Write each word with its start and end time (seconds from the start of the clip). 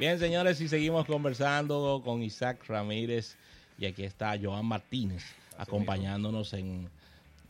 Bien, 0.00 0.18
señores, 0.18 0.58
y 0.62 0.68
seguimos 0.68 1.04
conversando 1.04 2.00
con 2.02 2.22
Isaac 2.22 2.64
Ramírez 2.66 3.36
y 3.76 3.84
aquí 3.84 4.02
está 4.02 4.34
Joan 4.42 4.64
Martínez 4.64 5.22
acompañándonos 5.58 6.54
en 6.54 6.88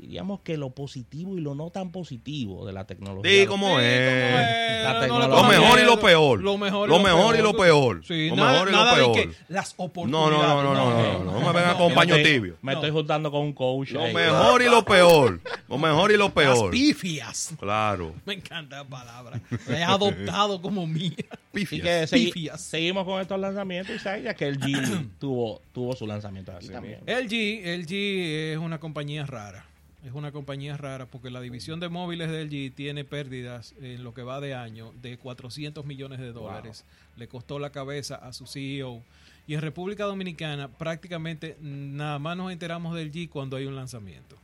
diríamos 0.00 0.40
que 0.40 0.56
lo 0.56 0.70
positivo 0.70 1.36
y 1.36 1.40
lo 1.40 1.54
no 1.54 1.70
tan 1.70 1.92
positivo 1.92 2.66
de 2.66 2.72
la 2.72 2.86
tecnología. 2.86 3.30
Sí, 3.30 3.46
como 3.46 3.78
Sí, 3.78 3.84
es. 3.84 4.08
como 4.08 4.40
es, 4.40 4.84
La 4.84 4.92
no 4.92 4.94
le 4.94 5.00
tecnología. 5.06 5.36
Lo 5.42 5.48
mejor 5.48 5.78
y 5.78 5.82
lo 5.84 6.00
peor. 6.00 6.40
Lo 6.42 6.58
mejor 6.58 6.88
y 6.88 6.90
Lo 6.92 6.98
lo 6.98 7.04
mejor 7.04 7.34
y 7.34 7.38
peor. 7.38 7.52
lo 7.54 7.60
peor. 7.60 8.04
Sí, 8.06 8.28
Lo 8.30 8.36
nada, 8.36 8.52
mejor 8.52 8.68
y 8.68 8.72
lo 8.72 8.78
nada 8.78 8.94
peor. 8.94 9.12
que 9.12 9.30
las 9.48 9.74
No, 9.78 9.84
oportunidades. 9.84 10.30
no, 10.38 10.42
no, 10.42 10.62
no, 10.62 10.74
no, 10.74 10.90
no, 10.90 11.24
no, 11.24 11.40
no 11.40 11.46
me 11.46 11.52
vengan 11.58 11.76
con 11.76 11.94
paño 11.94 12.14
me 12.14 12.20
estoy- 12.22 12.32
tibio. 12.34 12.56
Me 12.62 12.72
estoy 12.72 12.90
juntando 12.90 13.30
con 13.30 13.40
un 13.42 13.52
coach. 13.52 13.90
Lo 13.90 14.02
ahí. 14.04 14.14
mejor 14.14 14.62
y 14.62 14.66
lo 14.66 14.84
peor. 14.84 15.40
Lo 15.68 15.78
mejor 15.78 16.10
y 16.12 16.16
lo 16.16 16.24
Las 16.24 16.32
peor. 16.32 16.70
pifias. 16.70 17.54
Claro. 17.60 18.14
Me 18.24 18.34
encanta 18.34 18.78
la 18.78 18.84
palabra. 18.84 19.40
La 19.68 19.78
he 19.78 19.84
adoptado 19.84 20.60
como 20.62 20.86
mía. 20.86 21.12
Y 21.52 21.66
Pifias. 21.66 21.82
que 22.10 22.16
segui- 22.16 22.24
Pifias. 22.32 22.60
seguimos 22.60 23.04
con 23.04 23.20
estos 23.20 23.38
lanzamientos, 23.40 23.96
Isaac, 23.96 24.22
ya 24.22 24.34
que 24.34 24.46
el 24.46 24.60
G 24.60 25.08
tuvo, 25.18 25.60
tuvo 25.72 25.96
su 25.96 26.06
lanzamiento 26.06 26.52
aquí 26.52 26.68
también. 26.68 27.00
LG, 27.06 27.62
LG 27.76 28.52
es 28.52 28.58
una 28.58 28.78
compañía 28.78 29.26
rara. 29.26 29.66
Es 30.04 30.12
una 30.12 30.32
compañía 30.32 30.76
rara 30.78 31.04
porque 31.06 31.30
la 31.30 31.42
división 31.42 31.78
de 31.78 31.90
móviles 31.90 32.30
de 32.30 32.44
LG 32.44 32.74
tiene 32.74 33.04
pérdidas 33.04 33.74
en 33.82 34.02
lo 34.02 34.14
que 34.14 34.22
va 34.22 34.40
de 34.40 34.54
año 34.54 34.92
de 35.02 35.18
400 35.18 35.84
millones 35.84 36.20
de 36.20 36.32
dólares. 36.32 36.84
Le 37.16 37.28
costó 37.28 37.58
la 37.58 37.70
cabeza 37.70 38.14
a 38.14 38.32
su 38.32 38.46
CEO. 38.46 39.02
Y 39.46 39.54
en 39.54 39.60
República 39.60 40.04
Dominicana 40.04 40.68
prácticamente 40.68 41.56
nada 41.60 42.18
más 42.18 42.36
nos 42.36 42.50
enteramos 42.50 42.94
del 42.94 43.08
LG 43.08 43.28
cuando 43.28 43.56
hay 43.56 43.66
un 43.66 43.76
lanzamiento. 43.76 44.36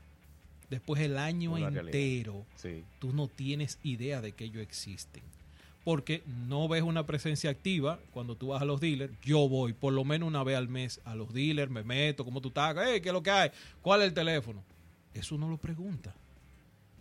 Después 0.68 1.00
el 1.00 1.16
año 1.16 1.52
Una 1.52 1.68
entero 1.68 2.44
Sí. 2.56 2.84
tú 2.98 3.12
no 3.12 3.28
tienes 3.28 3.78
idea 3.82 4.20
de 4.20 4.32
que 4.32 4.44
ellos 4.44 4.62
existen. 4.62 5.22
Porque 5.84 6.22
no 6.48 6.66
ves 6.66 6.82
una 6.82 7.06
presencia 7.06 7.48
activa 7.48 8.00
cuando 8.10 8.34
tú 8.34 8.48
vas 8.48 8.60
a 8.60 8.64
los 8.64 8.80
dealers. 8.80 9.12
Yo 9.22 9.48
voy 9.48 9.72
por 9.72 9.92
lo 9.92 10.04
menos 10.04 10.26
una 10.26 10.42
vez 10.42 10.56
al 10.56 10.68
mes 10.68 11.00
a 11.04 11.14
los 11.14 11.32
dealers, 11.32 11.70
me 11.70 11.84
meto, 11.84 12.24
¿cómo 12.24 12.40
tú 12.40 12.48
estás? 12.48 12.76
Hey, 12.76 13.00
¿Qué 13.00 13.10
es 13.10 13.12
lo 13.12 13.22
que 13.22 13.30
hay? 13.30 13.50
¿Cuál 13.80 14.02
es 14.02 14.08
el 14.08 14.14
teléfono? 14.14 14.62
Eso 15.18 15.36
no 15.38 15.48
lo 15.48 15.56
pregunta. 15.56 16.14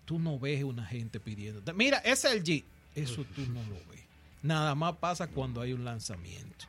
Tú 0.05 0.19
no 0.19 0.37
ves 0.39 0.63
una 0.63 0.85
gente 0.85 1.19
pidiendo. 1.19 1.61
Mira, 1.73 1.97
ese 1.99 2.27
es 2.29 2.33
el 2.35 2.43
G. 2.43 2.63
Eso 2.95 3.25
tú 3.35 3.41
no 3.47 3.61
lo 3.63 3.75
ves. 3.91 4.03
Nada 4.43 4.75
más 4.75 4.95
pasa 4.97 5.27
cuando 5.27 5.61
hay 5.61 5.73
un 5.73 5.83
lanzamiento. 5.83 6.65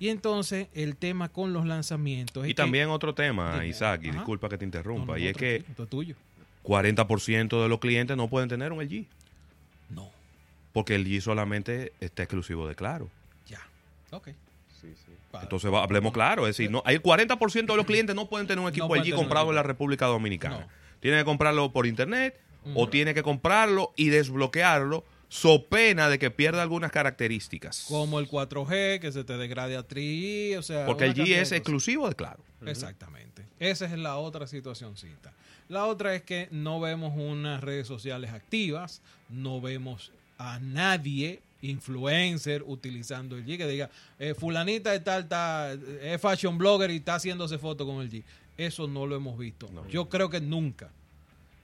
Y 0.00 0.08
entonces 0.08 0.66
el 0.74 0.96
tema 0.96 1.28
con 1.28 1.52
los 1.52 1.64
lanzamientos 1.64 2.44
es 2.44 2.50
Y 2.50 2.54
que- 2.54 2.62
también 2.62 2.88
otro 2.88 3.14
tema. 3.14 3.64
Isaac, 3.64 4.00
y 4.04 4.08
Ajá. 4.08 4.18
disculpa 4.18 4.48
que 4.48 4.58
te 4.58 4.64
interrumpa, 4.64 5.12
no, 5.12 5.18
y 5.18 5.28
es 5.28 5.36
que 5.36 5.64
tuyo. 5.88 6.16
40% 6.64 7.62
de 7.62 7.68
los 7.68 7.78
clientes 7.78 8.16
no 8.16 8.28
pueden 8.28 8.48
tener 8.48 8.72
un 8.72 8.80
LG, 8.82 9.06
No, 9.90 10.10
porque 10.72 10.94
el 10.96 11.06
G 11.06 11.20
solamente 11.20 11.92
está 12.00 12.24
exclusivo 12.24 12.66
de 12.66 12.74
Claro. 12.74 13.08
ya. 13.46 13.60
Ok. 14.10 14.30
Sí, 14.82 14.92
sí. 14.94 15.12
Vale. 15.32 15.44
Entonces 15.44 15.72
va- 15.72 15.82
hablemos 15.82 16.12
claro, 16.12 16.46
es 16.46 16.56
decir, 16.56 16.70
no, 16.70 16.82
el 16.86 17.02
40% 17.02 17.66
de 17.66 17.76
los 17.76 17.86
clientes 17.86 18.14
no 18.14 18.28
pueden 18.28 18.46
tener 18.46 18.62
un 18.62 18.68
equipo 18.68 18.88
tener 18.88 19.14
un 19.14 19.20
comprado 19.20 19.48
en 19.48 19.54
la. 19.54 19.62
República 19.62 20.06
Dominicana. 20.06 20.58
No. 20.60 20.68
Tiene 21.00 21.18
que 21.18 21.24
comprarlo 21.24 21.72
por 21.72 21.86
internet 21.86 22.38
o 22.74 22.88
tiene 22.88 23.14
que 23.14 23.22
comprarlo 23.22 23.92
y 23.96 24.08
desbloquearlo 24.10 25.04
so 25.28 25.64
pena 25.64 26.10
de 26.10 26.18
que 26.18 26.30
pierda 26.30 26.60
algunas 26.60 26.92
características. 26.92 27.86
Como 27.88 28.18
el 28.18 28.28
4G, 28.28 29.00
que 29.00 29.10
se 29.12 29.24
te 29.24 29.38
degrade 29.38 29.78
a 29.78 29.88
3G, 29.88 30.58
o 30.58 30.62
sea... 30.62 30.84
Porque 30.84 31.06
el 31.06 31.14
G 31.14 31.36
es 31.36 31.52
exclusivo 31.52 32.06
de 32.06 32.14
Claro. 32.14 32.44
Exactamente. 32.66 33.46
Esa 33.58 33.86
es 33.86 33.92
la 33.92 34.16
otra 34.16 34.46
situacióncita. 34.46 35.32
La 35.68 35.86
otra 35.86 36.14
es 36.14 36.22
que 36.22 36.48
no 36.50 36.80
vemos 36.80 37.14
unas 37.16 37.62
redes 37.62 37.86
sociales 37.86 38.30
activas, 38.32 39.00
no 39.30 39.60
vemos 39.60 40.12
a 40.36 40.58
nadie 40.60 41.40
influencer 41.62 42.62
utilizando 42.66 43.36
el 43.36 43.44
G 43.46 43.56
que 43.56 43.66
diga 43.66 43.88
eh, 44.18 44.34
fulanita 44.34 44.94
tal 45.02 45.22
está 45.22 45.72
es 45.72 46.20
fashion 46.20 46.58
blogger 46.58 46.90
y 46.90 46.96
está 46.96 47.14
haciéndose 47.14 47.58
foto 47.58 47.86
con 47.86 48.02
el 48.02 48.10
G. 48.10 48.22
Eso 48.58 48.86
no 48.86 49.06
lo 49.06 49.16
hemos 49.16 49.38
visto. 49.38 49.68
Yo 49.88 50.08
creo 50.08 50.28
que 50.28 50.40
nunca. 50.40 50.90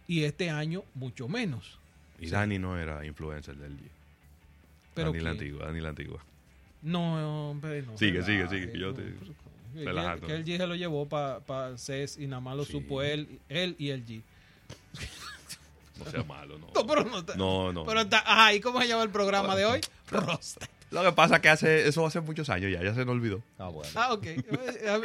Y 0.07 0.23
este 0.25 0.49
año 0.51 0.85
mucho 0.95 1.29
menos. 1.29 1.79
Y 2.19 2.29
Dani 2.31 2.59
no 2.59 2.79
era 2.79 3.05
influencer 3.05 3.57
del 3.57 3.73
G. 3.73 3.81
Pero 4.95 5.13
Dani 5.13 5.23
la 5.23 5.31
antigua, 5.31 5.67
Dani 5.67 5.81
la 5.81 5.89
antigua. 5.91 6.25
No, 6.83 7.51
hombre, 7.51 7.83
no. 7.83 7.99
Sigue, 7.99 8.23
sigue, 8.23 8.49
sigue, 8.49 8.73
yo 8.79 8.89
no, 8.89 8.95
te- 8.95 9.03
pero- 9.75 10.21
que-. 10.21 10.27
Que 10.27 10.33
el 10.35 10.45
G 10.45 10.57
se 10.57 10.67
lo 10.67 10.75
llevó 10.77 11.07
para 11.09 11.77
CES 11.77 12.19
y 12.19 12.27
nada 12.27 12.41
más 12.41 12.57
lo 12.57 12.65
Sí. 12.65 12.73
supo 12.73 13.03
él, 13.03 13.39
él 13.49 13.77
y 13.79 13.91
el 13.91 14.05
G. 14.07 14.23
No 15.99 16.11
sea 16.11 16.23
malo, 16.25 16.59
no. 16.59 16.69
No, 16.75 16.87
pero 16.87 17.05
no 17.05 17.19
está. 17.19 17.35
No, 17.35 17.73
no. 17.73 17.85
Pero 17.85 18.01
está. 18.01 18.19
Ajá, 18.19 18.55
¿y 18.55 18.61
cómo 18.61 18.81
se 18.81 18.89
llama 18.89 19.03
el 19.03 19.11
programa 19.11 19.57
de 19.57 19.67
hoy? 19.67 19.81
Rosta. 20.11 20.69
Lo 20.91 21.03
que 21.03 21.13
pasa 21.13 21.37
es 21.37 21.43
que 21.43 21.49
hace, 21.51 21.89
eso 21.89 22.07
hace 22.07 22.21
muchos 22.21 22.49
años 22.49 22.73
ya, 22.73 22.83
ya 22.83 22.95
se 22.95 23.05
nos 23.05 23.15
olvidó. 23.15 23.43
Ah, 23.59 23.69
bueno. 23.69 23.91
Ah, 23.95 24.15
ok. 24.15 24.27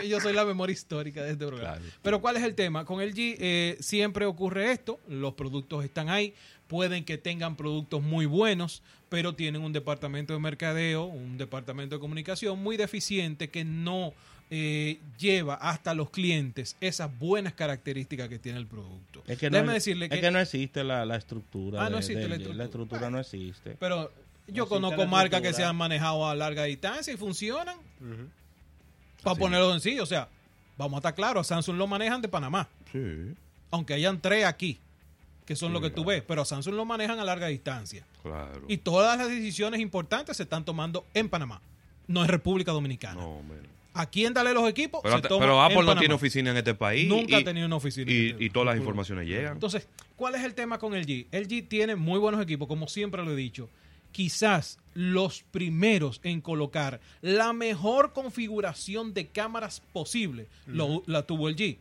Yo 0.07 0.21
soy 0.21 0.33
la 0.33 0.45
memoria 0.45 0.71
histórica 0.71 1.21
de 1.23 1.31
este 1.31 1.45
programa. 1.45 1.77
Claro. 1.77 1.91
Pero 2.01 2.21
¿cuál 2.21 2.37
es 2.37 2.43
el 2.43 2.55
tema? 2.55 2.85
Con 2.85 3.01
el 3.01 3.13
G 3.13 3.35
eh, 3.37 3.77
siempre 3.81 4.25
ocurre 4.25 4.71
esto. 4.71 4.99
Los 5.07 5.33
productos 5.33 5.83
están 5.83 6.09
ahí. 6.09 6.33
Pueden 6.67 7.03
que 7.03 7.17
tengan 7.17 7.57
productos 7.57 8.01
muy 8.01 8.25
buenos, 8.25 8.81
pero 9.09 9.35
tienen 9.35 9.61
un 9.61 9.73
departamento 9.73 10.33
de 10.33 10.39
mercadeo, 10.39 11.03
un 11.03 11.37
departamento 11.37 11.95
de 11.95 11.99
comunicación 11.99 12.63
muy 12.63 12.77
deficiente 12.77 13.49
que 13.49 13.65
no 13.65 14.13
eh, 14.49 14.99
lleva 15.17 15.55
hasta 15.55 15.93
los 15.93 16.09
clientes 16.09 16.75
esas 16.81 17.09
buenas 17.17 17.53
características 17.53 18.29
que 18.29 18.39
tiene 18.39 18.59
el 18.59 18.67
producto. 18.67 19.23
Es 19.27 19.37
que 19.37 19.49
no, 19.49 19.57
Déjeme 19.57 19.73
decirle 19.73 20.09
que, 20.09 20.15
es 20.15 20.21
que 20.21 20.31
no 20.31 20.39
existe 20.39 20.83
la, 20.83 21.05
la 21.05 21.15
estructura. 21.15 21.81
Ah, 21.81 21.85
no 21.89 21.95
de- 21.95 21.99
existe 21.99 22.27
la 22.27 22.35
estructura. 22.35 22.65
estructura 22.65 23.09
no 23.09 23.19
existe. 23.19 23.77
Pero 23.79 24.11
yo 24.47 24.67
conozco 24.67 25.01
la 25.01 25.07
marcas 25.07 25.41
que 25.41 25.53
se 25.53 25.63
han 25.63 25.75
manejado 25.75 26.27
a 26.27 26.35
larga 26.35 26.63
distancia 26.65 27.13
y 27.13 27.17
funcionan. 27.17 27.77
Para 29.23 29.31
Así. 29.33 29.39
ponerlo 29.39 29.71
sencillo, 29.71 30.03
o 30.03 30.07
sea, 30.07 30.27
vamos 30.77 30.97
a 30.97 30.99
estar 30.99 31.15
claros, 31.15 31.49
a 31.49 31.55
Samsung 31.55 31.77
lo 31.77 31.87
manejan 31.87 32.21
de 32.21 32.27
Panamá, 32.27 32.67
Sí, 32.91 33.33
aunque 33.71 33.93
hayan 33.93 34.19
tres 34.19 34.43
aquí, 34.45 34.79
que 35.45 35.55
son 35.55 35.71
lo 35.71 35.79
que 35.79 35.89
tú 35.89 36.03
ves, 36.03 36.21
pero 36.27 36.41
a 36.41 36.45
Samsung 36.45 36.75
lo 36.75 36.83
manejan 36.85 37.19
a 37.19 37.23
larga 37.23 37.47
distancia. 37.47 38.05
claro. 38.21 38.63
Y 38.67 38.77
todas 38.77 39.17
las 39.17 39.29
decisiones 39.29 39.79
importantes 39.79 40.35
se 40.37 40.43
están 40.43 40.65
tomando 40.65 41.05
en 41.13 41.29
Panamá, 41.29 41.61
no 42.07 42.21
en 42.21 42.27
República 42.27 42.71
Dominicana. 42.73 43.21
No, 43.21 43.37
hombre. 43.37 43.59
Aquí 43.93 44.25
en 44.25 44.33
Dale 44.33 44.53
los 44.53 44.67
equipos 44.67 45.01
Pero, 45.03 45.61
Apple 45.61 45.83
no 45.83 45.95
tiene 45.95 46.13
oficina 46.13 46.51
en 46.51 46.57
este 46.57 46.73
país. 46.73 47.07
Nunca 47.07 47.37
y, 47.37 47.41
ha 47.41 47.43
tenido 47.43 47.67
una 47.67 47.75
oficina. 47.75 48.11
Y, 48.11 48.35
y 48.39 48.49
todas 48.49 48.67
las 48.67 48.77
informaciones 48.77 49.27
llegan. 49.27 49.53
Entonces, 49.53 49.87
¿cuál 50.15 50.35
es 50.35 50.43
el 50.43 50.55
tema 50.55 50.79
con 50.79 50.95
el 50.95 51.05
G? 51.05 51.27
El 51.31 51.47
G 51.47 51.67
tiene 51.67 51.95
muy 51.95 52.19
buenos 52.19 52.41
equipos, 52.41 52.67
como 52.67 52.87
siempre 52.87 53.23
lo 53.23 53.31
he 53.31 53.35
dicho. 53.35 53.69
Quizás 54.13 54.77
los 54.93 55.41
primeros 55.49 56.21
en 56.23 56.39
colocar 56.39 57.01
la 57.21 57.51
mejor 57.51 58.13
configuración 58.13 59.13
de 59.15 59.27
cámaras 59.27 59.81
posible 59.91 60.47
lo- 60.67 61.01
la 61.07 61.23
tuvo 61.25 61.49
el 61.49 61.55
G. 61.55 61.77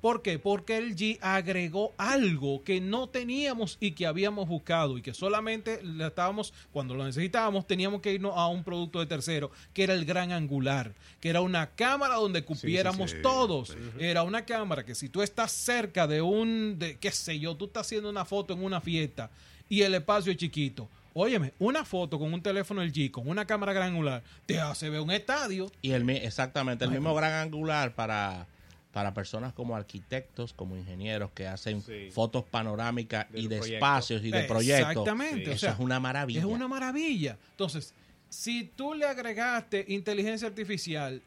¿Por 0.00 0.22
qué? 0.22 0.38
Porque 0.38 0.78
el 0.78 0.96
G 0.96 1.18
agregó 1.20 1.92
algo 1.98 2.64
que 2.64 2.80
no 2.80 3.08
teníamos 3.10 3.76
y 3.80 3.92
que 3.92 4.06
habíamos 4.06 4.48
buscado 4.48 4.96
y 4.96 5.02
que 5.02 5.12
solamente 5.12 5.80
estábamos, 6.00 6.54
cuando 6.72 6.94
lo 6.94 7.04
necesitábamos, 7.04 7.66
teníamos 7.66 8.00
que 8.00 8.14
irnos 8.14 8.32
a 8.34 8.46
un 8.48 8.64
producto 8.64 8.98
de 9.00 9.06
tercero, 9.06 9.50
que 9.74 9.82
era 9.84 9.92
el 9.92 10.06
gran 10.06 10.32
angular, 10.32 10.94
que 11.20 11.28
era 11.28 11.42
una 11.42 11.70
cámara 11.70 12.14
donde 12.14 12.44
cupiéramos 12.44 13.10
sí. 13.10 13.16
todos. 13.22 13.76
Era 13.98 14.22
una 14.22 14.46
cámara 14.46 14.84
que 14.86 14.94
si 14.94 15.10
tú 15.10 15.20
estás 15.20 15.52
cerca 15.52 16.06
de 16.06 16.22
un, 16.22 16.78
de, 16.78 16.96
qué 16.96 17.10
sé 17.10 17.38
yo, 17.38 17.54
tú 17.56 17.66
estás 17.66 17.86
haciendo 17.86 18.08
una 18.08 18.24
foto 18.24 18.54
en 18.54 18.64
una 18.64 18.80
fiesta 18.80 19.30
y 19.68 19.82
el 19.82 19.94
espacio 19.94 20.32
es 20.32 20.38
chiquito. 20.38 20.88
Óyeme, 21.14 21.54
una 21.60 21.84
foto 21.84 22.18
con 22.18 22.34
un 22.34 22.42
teléfono 22.42 22.82
LG, 22.82 23.12
con 23.12 23.28
una 23.28 23.46
cámara 23.46 23.72
gran 23.72 23.90
angular, 23.90 24.22
te 24.46 24.58
hace 24.60 24.90
ver 24.90 25.00
un 25.00 25.12
estadio. 25.12 25.70
Y 25.80 25.92
el 25.92 26.08
exactamente, 26.10 26.84
el 26.84 26.90
mismo 26.90 27.14
gran 27.14 27.32
angular 27.34 27.94
para, 27.94 28.48
para 28.92 29.14
personas 29.14 29.52
como 29.52 29.76
arquitectos, 29.76 30.52
como 30.52 30.76
ingenieros 30.76 31.30
que 31.30 31.46
hacen 31.46 31.82
Sí. 31.82 32.10
fotos 32.10 32.44
panorámicas 32.44 33.30
De 33.30 33.40
y 33.40 33.46
de 33.46 33.58
espacios 33.58 34.24
y 34.24 34.30
de 34.32 34.42
proyectos. 34.42 34.90
Exactamente. 34.90 35.42
Eso 35.44 35.52
o 35.54 35.58
sea, 35.58 35.70
es 35.72 35.78
una 35.78 36.00
maravilla. 36.00 36.40
Es 36.40 36.44
una 36.46 36.66
maravilla. 36.66 37.38
Entonces, 37.52 37.94
si 38.28 38.64
tú 38.64 38.94
le 38.94 39.06
agregaste 39.06 39.84
inteligencia 39.86 40.48
artificial, 40.48 41.22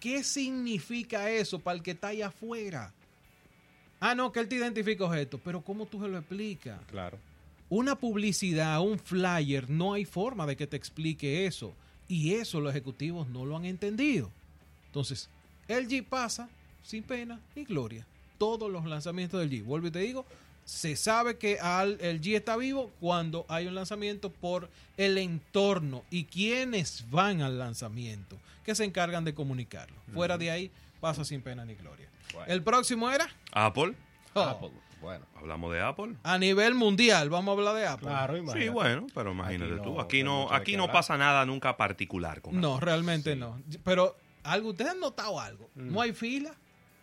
¿qué 0.00 0.24
significa 0.24 1.30
eso 1.30 1.58
para 1.58 1.76
el 1.76 1.82
que 1.82 1.90
está 1.90 2.08
allá 2.08 2.28
afuera? 2.28 2.94
Ah, 4.00 4.14
no, 4.14 4.32
que 4.32 4.40
él 4.40 4.48
te 4.48 4.56
identifica 4.56 5.04
objetos, 5.04 5.40
pero 5.44 5.60
¿cómo 5.62 5.84
tú 5.84 6.00
se 6.00 6.08
lo 6.08 6.16
explicas? 6.18 6.80
Claro. 6.90 7.18
Una 7.68 7.96
publicidad, 7.96 8.80
un 8.80 8.98
flyer, 8.98 9.70
no 9.70 9.94
hay 9.94 10.04
forma 10.04 10.46
de 10.46 10.56
que 10.56 10.66
te 10.66 10.76
explique 10.76 11.46
eso. 11.46 11.74
Y 12.08 12.34
eso 12.34 12.60
los 12.60 12.70
ejecutivos 12.70 13.28
no 13.28 13.44
lo 13.46 13.56
han 13.56 13.64
entendido. 13.64 14.30
Entonces, 14.86 15.28
el 15.68 15.88
G 15.88 16.04
pasa 16.04 16.48
sin 16.82 17.02
pena 17.02 17.40
ni 17.56 17.64
gloria. 17.64 18.06
Todos 18.38 18.70
los 18.70 18.84
lanzamientos 18.84 19.40
del 19.40 19.50
G. 19.50 19.64
Vuelvo 19.64 19.86
y 19.86 19.90
te 19.90 20.00
digo, 20.00 20.26
se 20.64 20.96
sabe 20.96 21.36
que 21.36 21.58
al, 21.58 21.98
el 22.00 22.20
G 22.20 22.36
está 22.36 22.56
vivo 22.56 22.90
cuando 23.00 23.44
hay 23.48 23.66
un 23.66 23.74
lanzamiento 23.74 24.30
por 24.30 24.68
el 24.96 25.18
entorno 25.18 26.04
y 26.10 26.24
quienes 26.24 27.10
van 27.10 27.42
al 27.42 27.58
lanzamiento, 27.58 28.38
que 28.64 28.74
se 28.74 28.84
encargan 28.84 29.24
de 29.24 29.34
comunicarlo. 29.34 29.96
Fuera 30.12 30.38
de 30.38 30.50
ahí, 30.50 30.70
pasa 31.00 31.24
sin 31.24 31.42
pena 31.42 31.64
ni 31.64 31.74
gloria. 31.74 32.08
El 32.46 32.62
próximo 32.62 33.10
era... 33.10 33.28
Apple. 33.52 33.94
Oh, 34.34 34.40
Apple. 34.40 34.70
Bueno, 35.04 35.26
Hablamos 35.36 35.72
de 35.72 35.80
Apple. 35.82 36.14
A 36.22 36.38
nivel 36.38 36.74
mundial, 36.74 37.28
vamos 37.30 37.54
a 37.54 37.58
hablar 37.58 37.74
de 37.76 37.86
Apple. 37.86 38.08
claro, 38.08 38.34
Sí, 38.34 38.40
imagínate. 38.40 38.70
bueno, 38.70 39.06
pero 39.14 39.32
imagínate 39.32 39.72
Aquí 39.74 39.76
no- 39.76 39.82
tú. 39.82 40.00
Aquí 40.00 40.22
no 40.22 40.52
aquí 40.52 40.76
no 40.76 40.90
pasa 40.90 41.16
nada 41.18 41.44
nunca 41.46 41.76
particular 41.76 42.40
con 42.40 42.60
No, 42.60 42.74
Apple. 42.76 42.86
realmente 42.86 43.36
no. 43.36 43.60
Pero, 43.84 44.16
algo, 44.42 44.70
¿ustedes 44.70 44.90
han 44.92 45.00
notado 45.00 45.38
algo? 45.40 45.68
¿No 45.74 46.00
hay 46.00 46.12
fila 46.12 46.52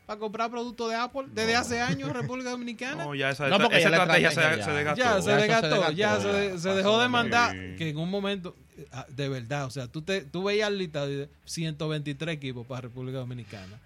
para 0.07 0.19
comprar 0.19 0.50
productos 0.50 0.89
de 0.89 0.95
Apple 0.95 1.25
desde 1.31 1.56
hace 1.56 1.80
años 1.80 2.09
en 2.09 2.15
República 2.15 2.50
Dominicana? 2.57 3.06
No, 3.06 3.13
ya 3.15 3.30
esa, 3.30 3.48
No, 3.48 3.59
porque 3.59 3.77
esa 3.77 3.89
ya 3.92 3.98
la 3.98 3.98
estrategia 4.04 4.31
se, 4.31 4.42
ya- 4.42 4.65
se 4.65 4.71
desgastó. 4.71 5.01
Ya, 5.04 5.06
se 5.06 5.12
Ya 5.12 5.18
eso 5.18 5.21
se 5.21 5.36
desgastó, 5.36 5.68
desgastó, 5.69 5.92
ya 5.94 6.19
se, 6.19 6.24
ya. 6.24 6.31
se 6.57 6.68
Pasó 6.69 6.75
dejó 6.75 7.00
de 7.01 7.07
mandar. 7.09 7.56
Que 7.77 7.89
en 7.89 7.97
un 7.97 8.09
momento, 8.09 8.56
eh, 8.77 8.88
ah, 8.92 9.06
de 9.09 9.30
verdad, 9.30 9.65
o 9.65 9.69
sea, 9.69 9.88
tú, 9.88 10.01
te, 10.01 10.21
tú 10.21 10.44
veías 10.45 10.68
el 10.69 10.80
listado 10.80 11.07
de 11.07 11.30
123 11.45 12.36
equipos 12.36 12.65
para 12.65 12.81
República 12.81 13.19
Dominicana, 13.19 13.80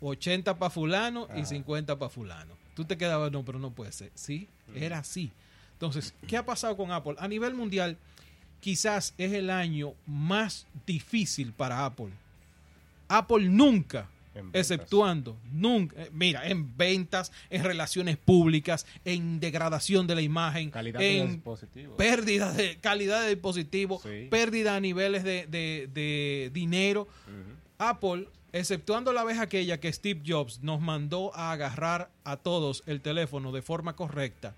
80 0.00 0.58
para 0.58 0.70
Fulano 0.70 1.28
y 1.34 1.40
Ajá. 1.40 1.44
50 1.46 1.98
para 1.98 2.08
Fulano. 2.08 2.54
Tú 2.74 2.84
te 2.84 2.96
quedabas, 2.96 3.30
no, 3.32 3.44
pero 3.44 3.58
no 3.58 3.70
puede 3.70 3.92
ser. 3.92 4.10
Sí, 4.14 4.48
era 4.74 4.98
así. 4.98 5.30
Entonces, 5.72 6.14
¿qué 6.26 6.36
ha 6.36 6.44
pasado 6.44 6.76
con 6.76 6.92
Apple? 6.92 7.14
A 7.18 7.26
nivel 7.28 7.54
mundial, 7.54 7.96
quizás 8.60 9.14
es 9.18 9.32
el 9.32 9.50
año 9.50 9.94
más 10.06 10.66
difícil 10.86 11.52
para 11.52 11.84
Apple. 11.86 12.10
Apple 13.08 13.48
nunca 13.48 14.08
exceptuando, 14.52 15.36
nunca, 15.52 16.00
eh, 16.00 16.08
mira, 16.12 16.46
en 16.46 16.76
ventas, 16.76 17.32
en 17.50 17.64
relaciones 17.64 18.16
públicas, 18.16 18.86
en 19.04 19.40
degradación 19.40 20.06
de 20.06 20.14
la 20.14 20.22
imagen, 20.22 20.70
Calidad 20.70 21.00
de 21.00 21.18
en 21.18 21.32
dispositivo. 21.32 21.96
pérdida 21.96 22.52
de 22.52 22.76
calidad 22.78 23.22
de 23.22 23.30
dispositivo, 23.30 24.00
Sí. 24.02 24.28
pérdida 24.30 24.76
a 24.76 24.80
niveles 24.80 25.24
de, 25.24 25.46
de- 25.48 25.88
de 25.92 26.50
dinero. 26.54 27.08
Apple, 27.78 28.28
exceptuando 28.52 29.12
la 29.12 29.24
vez 29.24 29.38
aquella 29.38 29.78
que 29.80 29.92
Steve 29.92 30.20
Jobs 30.26 30.62
nos 30.62 30.80
mandó 30.80 31.34
a 31.34 31.52
agarrar 31.52 32.10
a 32.24 32.36
todos 32.36 32.82
el 32.86 33.00
teléfono 33.00 33.52
de 33.52 33.62
forma 33.62 33.94
correcta. 33.94 34.54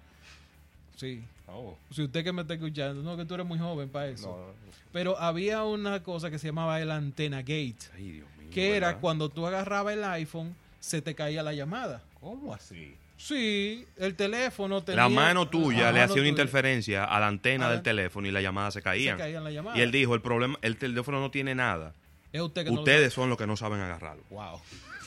Sí. 0.97 1.23
Oh, 1.49 1.77
Si 1.91 2.03
usted 2.03 2.25
que 2.25 2.33
me 2.33 2.43
está 2.43 2.55
escuchando, 2.55 3.03
no, 3.03 3.17
que 3.17 3.25
tú 3.25 3.35
eres 3.35 3.47
muy 3.47 3.59
joven 3.59 3.89
para 3.89 4.09
eso. 4.09 4.29
no, 4.29 4.55
Pero 4.93 5.19
había 5.19 5.65
una 5.65 6.03
cosa 6.03 6.31
que 6.31 6.39
se 6.39 6.47
llamaba 6.49 6.81
el 6.81 6.91
antena 6.91 7.39
gate, 7.41 7.77
Ay, 7.95 8.11
Dios 8.13 8.29
mío, 8.39 8.49
que 8.53 8.77
era 8.77 8.99
cuando 8.99 9.29
tú 9.29 9.47
agarrabas 9.47 9.95
el 9.95 10.05
iPhone, 10.05 10.55
se 10.81 11.03
te 11.03 11.15
caía 11.15 11.43
la 11.43 11.53
llamada. 11.53 12.03
¿Cómo 12.21 12.55
así? 12.55 12.95
Sí, 13.19 13.87
el 13.99 14.15
teléfono 14.17 14.83
tenía... 14.83 15.03
La 15.03 15.09
mano 15.09 15.47
tuya 15.49 15.85
La 15.85 15.93
le 15.93 16.01
hacía 16.01 16.15
una 16.15 16.23
tuya. 16.23 16.29
interferencia 16.31 17.05
a 17.05 17.21
la 17.21 17.29
antena 17.29 17.69
Ah. 17.69 17.71
del 17.73 17.83
teléfono 17.83 18.27
y 18.27 18.31
las 18.33 18.43
llamadas 18.43 18.75
se 18.75 18.81
Se 18.81 18.85
caían. 18.85 19.19
caían 19.19 19.45
la 19.45 19.51
llamada. 19.51 19.77
Y 19.79 19.81
él 19.83 19.93
dijo, 19.93 20.15
el 20.15 20.23
problema, 20.23 20.59
el 20.63 20.77
teléfono 20.77 21.21
no 21.21 21.31
tiene 21.31 21.55
nada. 21.55 21.93
Es 22.33 22.41
usted 22.41 22.65
que 22.65 22.71
no 22.71 22.77
lo 22.77 22.83
Ustedes 22.83 23.13
son 23.13 23.29
los 23.29 23.39
que 23.39 23.47
no 23.47 23.57
saben 23.57 23.81
agarrarlo. 23.81 24.25
Wow. 24.31 24.61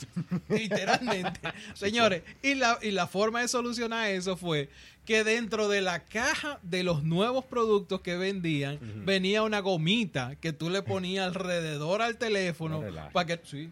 Literalmente. 0.49 1.39
Señores, 1.73 2.23
y 2.43 2.55
la, 2.55 2.77
y 2.81 2.91
la 2.91 3.07
forma 3.07 3.41
de 3.41 3.47
solucionar 3.47 4.09
eso 4.09 4.37
fue 4.37 4.69
que 5.05 5.23
dentro 5.23 5.67
de 5.67 5.81
la 5.81 6.03
caja 6.03 6.59
de 6.63 6.83
los 6.83 7.03
nuevos 7.03 7.45
productos 7.45 8.01
que 8.01 8.17
vendían 8.17 8.79
venía 9.05 9.43
una 9.43 9.59
gomita 9.59 10.35
que 10.35 10.51
tú 10.51 10.69
le 10.69 10.81
ponías 10.81 11.27
alrededor 11.27 12.01
al 12.01 12.17
teléfono 12.17 12.81
No 12.81 13.09
para 13.11 13.25
que 13.25 13.39
sí. 13.45 13.71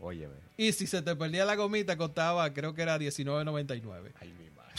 Óyeme. 0.00 0.34
Y 0.56 0.72
si 0.72 0.86
se 0.86 1.02
te 1.02 1.14
perdía 1.14 1.44
la 1.44 1.56
gomita 1.56 1.96
costaba, 1.96 2.52
creo 2.52 2.74
que 2.74 2.82
era 2.82 2.98
19.99. 2.98 4.12
Ay, 4.20 4.34
mi 4.38 4.50
madre. 4.50 4.74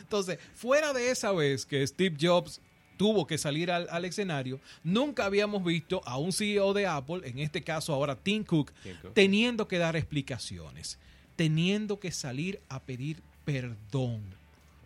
Entonces, 0.00 0.38
fuera 0.54 0.92
de 0.92 1.10
esa 1.10 1.32
vez 1.32 1.64
que 1.64 1.86
Steve 1.86 2.16
Jobs 2.20 2.60
tuvo 2.98 3.26
que 3.26 3.38
salir 3.38 3.70
al, 3.70 3.86
al 3.90 4.04
escenario, 4.04 4.60
nunca 4.84 5.24
habíamos 5.24 5.64
visto 5.64 6.02
a 6.04 6.18
un 6.18 6.32
CEO 6.32 6.74
de 6.74 6.86
Apple, 6.86 7.20
en 7.24 7.38
este 7.38 7.62
caso 7.62 7.94
ahora 7.94 8.14
Tim 8.16 8.44
Cook, 8.44 8.72
Tim 8.82 8.96
Cook. 9.00 9.14
teniendo 9.14 9.66
que 9.66 9.78
dar 9.78 9.96
explicaciones, 9.96 10.98
teniendo 11.36 11.98
que 11.98 12.10
salir 12.12 12.60
a 12.68 12.82
pedir 12.82 13.22
perdón 13.46 14.36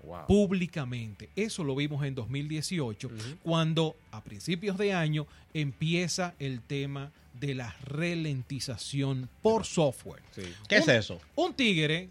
Wow. 0.04 0.26
públicamente. 0.26 1.28
Eso 1.36 1.62
lo 1.62 1.76
vimos 1.76 2.04
en 2.04 2.16
2018, 2.16 3.08
cuando 3.44 3.94
a 4.10 4.20
principios 4.24 4.76
de 4.76 4.92
año 4.92 5.28
empieza 5.54 6.34
el 6.40 6.60
tema 6.60 7.12
de 7.38 7.54
la 7.54 7.72
ralentización 7.84 9.28
por 9.42 9.64
software. 9.64 10.20
Sí. 10.34 10.42
¿Qué 10.68 10.78
es 10.78 10.88
eso? 10.88 11.20
Un 11.36 11.54
tigre 11.54 12.08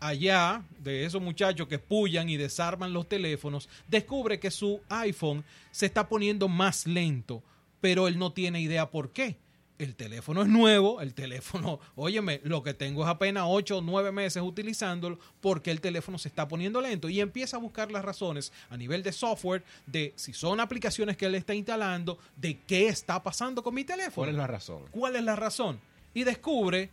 allá, 0.00 0.64
de 0.78 1.04
esos 1.04 1.20
muchachos 1.20 1.68
que 1.68 1.78
pullan 1.78 2.28
y 2.28 2.36
desarman 2.36 2.92
los 2.92 3.08
teléfonos, 3.08 3.68
descubre 3.86 4.40
que 4.40 4.50
su 4.50 4.80
iPhone 4.88 5.44
se 5.70 5.86
está 5.86 6.08
poniendo 6.08 6.48
más 6.48 6.86
lento, 6.86 7.42
pero 7.80 8.08
él 8.08 8.18
no 8.18 8.32
tiene 8.32 8.60
idea 8.60 8.90
por 8.90 9.10
qué. 9.10 9.36
El 9.78 9.96
teléfono 9.96 10.42
es 10.42 10.48
nuevo, 10.48 11.00
el 11.00 11.14
teléfono, 11.14 11.80
óyeme, 11.96 12.40
lo 12.44 12.62
que 12.62 12.74
tengo 12.74 13.02
es 13.02 13.08
apenas 13.08 13.44
8 13.46 13.78
o 13.78 13.80
9 13.80 14.12
meses 14.12 14.42
utilizándolo 14.42 15.18
porque 15.40 15.70
el 15.70 15.80
teléfono 15.80 16.18
se 16.18 16.28
está 16.28 16.46
poniendo 16.48 16.82
lento 16.82 17.08
y 17.08 17.20
empieza 17.20 17.56
a 17.56 17.60
buscar 17.60 17.90
las 17.90 18.04
razones 18.04 18.52
a 18.68 18.76
nivel 18.76 19.02
de 19.02 19.12
software, 19.12 19.62
de 19.86 20.12
si 20.16 20.34
son 20.34 20.60
aplicaciones 20.60 21.16
que 21.16 21.26
él 21.26 21.34
está 21.34 21.54
instalando, 21.54 22.18
de 22.36 22.58
qué 22.66 22.88
está 22.88 23.22
pasando 23.22 23.62
con 23.62 23.74
mi 23.74 23.84
teléfono. 23.84 24.26
¿Cuál 24.26 24.30
es 24.30 24.36
la 24.36 24.46
razón? 24.46 24.82
¿Cuál 24.90 25.16
es 25.16 25.24
la 25.24 25.36
razón? 25.36 25.80
Y 26.12 26.24
descubre 26.24 26.90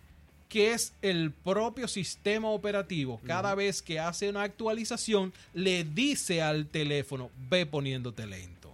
que 0.50 0.74
es 0.74 0.94
el 1.02 1.32
propio 1.32 1.88
sistema 1.88 2.50
operativo. 2.50 3.20
Cada 3.26 3.54
vez 3.56 3.82
que 3.82 4.00
hace 4.00 4.30
una 4.30 4.44
actualización, 4.44 5.34
le 5.54 5.84
dice 5.84 6.42
al 6.42 6.68
teléfono, 6.68 7.30
ve 7.50 7.66
poniéndote 7.66 8.26
lento. 8.26 8.74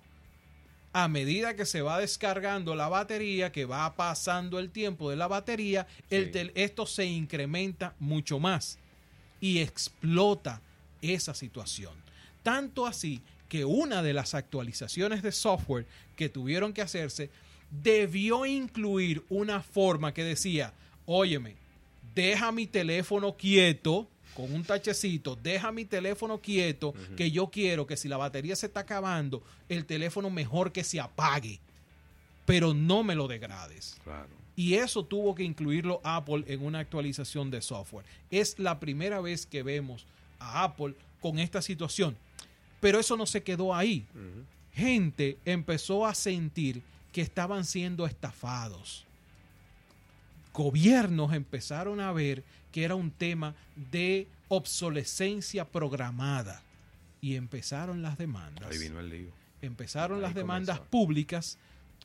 A 0.91 1.07
medida 1.07 1.55
que 1.55 1.65
se 1.65 1.81
va 1.81 1.99
descargando 1.99 2.75
la 2.75 2.87
batería, 2.87 3.51
que 3.51 3.65
va 3.65 3.95
pasando 3.95 4.59
el 4.59 4.69
tiempo 4.69 5.09
de 5.09 5.15
la 5.15 5.27
batería, 5.27 5.87
el 6.11 6.31
Sí. 6.31 6.51
esto 6.53 6.85
se 6.85 7.05
incrementa 7.05 7.95
mucho 7.99 8.39
más 8.39 8.77
y 9.41 9.59
explota 9.59 10.61
esa 11.01 11.33
situación. 11.33 11.93
Tanto 12.43 12.85
así 12.85 13.21
que 13.49 13.65
una 13.65 14.03
de 14.03 14.13
las 14.13 14.35
actualizaciones 14.35 15.23
de 15.23 15.31
software 15.31 15.87
que 16.15 16.29
tuvieron 16.29 16.73
que 16.73 16.83
hacerse 16.83 17.31
debió 17.71 18.45
incluir 18.45 19.23
una 19.29 19.61
forma 19.63 20.13
que 20.13 20.23
decía, 20.23 20.73
óyeme, 21.07 21.55
deja 22.13 22.51
mi 22.51 22.67
teléfono 22.67 23.35
quieto 23.35 24.07
con 24.35 24.53
un 24.53 24.63
tachecito, 24.63 25.35
deja 25.35 25.71
mi 25.71 25.85
teléfono 25.85 26.41
quieto, 26.41 26.93
que 27.15 27.29
yo 27.31 27.47
quiero 27.47 27.85
que 27.85 27.97
si 27.97 28.07
la 28.07 28.17
batería 28.17 28.55
se 28.55 28.65
está 28.65 28.81
acabando, 28.81 29.43
el 29.69 29.85
teléfono 29.85 30.29
mejor 30.29 30.71
que 30.71 30.83
se 30.83 30.99
apague, 30.99 31.59
pero 32.45 32.73
no 32.73 33.03
me 33.03 33.15
lo 33.15 33.27
degrades. 33.27 33.97
Claro. 34.03 34.29
Y 34.55 34.75
eso 34.75 35.03
tuvo 35.03 35.33
que 35.35 35.43
incluirlo 35.43 36.01
Apple 36.03 36.43
en 36.47 36.63
una 36.63 36.79
actualización 36.79 37.49
de 37.49 37.61
software. 37.61 38.05
Es 38.29 38.59
la 38.59 38.79
primera 38.79 39.19
vez 39.19 39.45
que 39.45 39.63
vemos 39.63 40.05
a 40.39 40.63
Apple 40.63 40.95
con 41.21 41.39
esta 41.39 41.61
situación. 41.61 42.15
Pero 42.79 42.99
eso 42.99 43.17
no 43.17 43.25
se 43.25 43.43
quedó 43.43 43.73
ahí. 43.73 44.05
Gente 44.73 45.37
empezó 45.45 46.05
a 46.05 46.13
sentir 46.13 46.83
que 47.11 47.21
estaban 47.21 47.65
siendo 47.65 48.05
estafados. 48.05 49.05
Gobiernos 50.53 51.33
empezaron 51.33 51.99
a 51.99 52.11
ver 52.11 52.43
que 52.71 52.83
era 52.83 52.95
un 52.95 53.11
tema 53.11 53.55
de 53.75 54.27
obsolescencia 54.47 55.65
programada. 55.65 56.61
Y 57.21 57.35
empezaron 57.35 58.01
las 58.01 58.17
demandas 58.17 58.69
Ahí 58.69 58.77
vino 58.77 58.99
el 58.99 59.09
lío. 59.09 59.31
empezaron 59.61 60.17
Ahí 60.17 60.23
las 60.23 60.35
demandas 60.35 60.77
comenzó. 60.77 60.91
públicas 60.91 61.57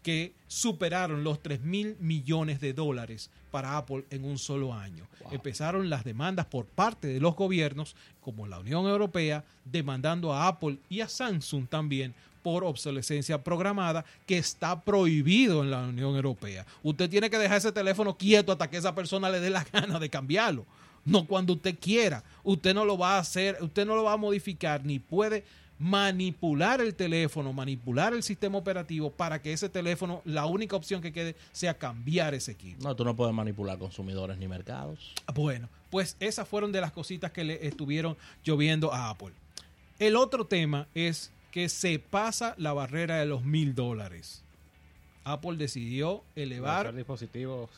que 0.02 0.32
superaron 0.46 1.24
los 1.24 1.42
3 1.42 1.62
mil 1.62 1.96
millones 1.98 2.60
de 2.60 2.72
dólares 2.72 3.30
para 3.50 3.76
Apple 3.76 4.04
en 4.10 4.24
un 4.24 4.38
solo 4.38 4.72
año. 4.72 5.06
Empezaron 5.32 5.90
las 5.90 6.04
demandas 6.04 6.46
por 6.46 6.66
parte 6.66 7.08
de 7.08 7.20
los 7.20 7.34
gobiernos, 7.34 7.96
como 8.20 8.46
la 8.46 8.60
Unión 8.60 8.86
Europea, 8.86 9.44
demandando 9.64 10.32
a 10.32 10.46
Apple 10.46 10.78
y 10.88 11.00
a 11.00 11.08
Samsung 11.08 11.66
también 11.68 12.14
por 12.42 12.64
obsolescencia 12.64 13.42
programada, 13.42 14.04
que 14.26 14.38
está 14.38 14.80
prohibido 14.80 15.62
en 15.62 15.70
la 15.70 15.80
Unión 15.80 16.14
Europea. 16.14 16.66
Usted 16.82 17.10
tiene 17.10 17.30
que 17.30 17.38
dejar 17.38 17.58
ese 17.58 17.72
teléfono 17.72 18.16
quieto 18.16 18.52
hasta 18.52 18.68
que 18.68 18.76
esa 18.76 18.94
persona 18.94 19.30
le 19.30 19.40
dé 19.40 19.50
la 19.50 19.64
gana 19.72 19.98
de 19.98 20.08
cambiarlo. 20.08 20.66
No 21.04 21.26
cuando 21.26 21.54
usted 21.54 21.76
quiera. 21.80 22.22
Usted 22.44 22.74
no 22.74 22.84
lo 22.84 22.98
va 22.98 23.16
a 23.16 23.20
hacer, 23.20 23.58
usted 23.60 23.86
no 23.86 23.96
lo 23.96 24.04
va 24.04 24.12
a 24.12 24.16
modificar, 24.16 24.84
ni 24.84 24.98
puede 24.98 25.44
manipular 25.78 26.80
el 26.80 26.94
teléfono, 26.94 27.52
manipular 27.52 28.12
el 28.12 28.22
sistema 28.22 28.58
operativo 28.58 29.10
para 29.10 29.40
que 29.40 29.52
ese 29.52 29.68
teléfono, 29.68 30.22
la 30.24 30.46
única 30.46 30.76
opción 30.76 31.00
que 31.00 31.12
quede 31.12 31.36
sea 31.52 31.74
cambiar 31.74 32.34
ese 32.34 32.52
equipo. 32.52 32.82
No, 32.82 32.96
tú 32.96 33.04
no 33.04 33.14
puedes 33.14 33.34
manipular 33.34 33.78
consumidores 33.78 34.38
ni 34.38 34.48
mercados. 34.48 35.14
Bueno, 35.34 35.68
pues 35.90 36.16
esas 36.20 36.48
fueron 36.48 36.72
de 36.72 36.80
las 36.80 36.92
cositas 36.92 37.30
que 37.30 37.44
le 37.44 37.66
estuvieron 37.66 38.16
lloviendo 38.44 38.92
a 38.92 39.10
Apple. 39.10 39.32
El 39.98 40.16
otro 40.16 40.44
tema 40.46 40.86
es 40.94 41.30
que 41.50 41.68
se 41.68 41.98
pasa 41.98 42.54
la 42.58 42.72
barrera 42.72 43.18
de 43.18 43.26
los 43.26 43.44
mil 43.44 43.74
dólares. 43.74 44.42
Apple 45.24 45.56
decidió 45.56 46.22
elevar 46.36 46.94
dispositivos. 46.94 47.70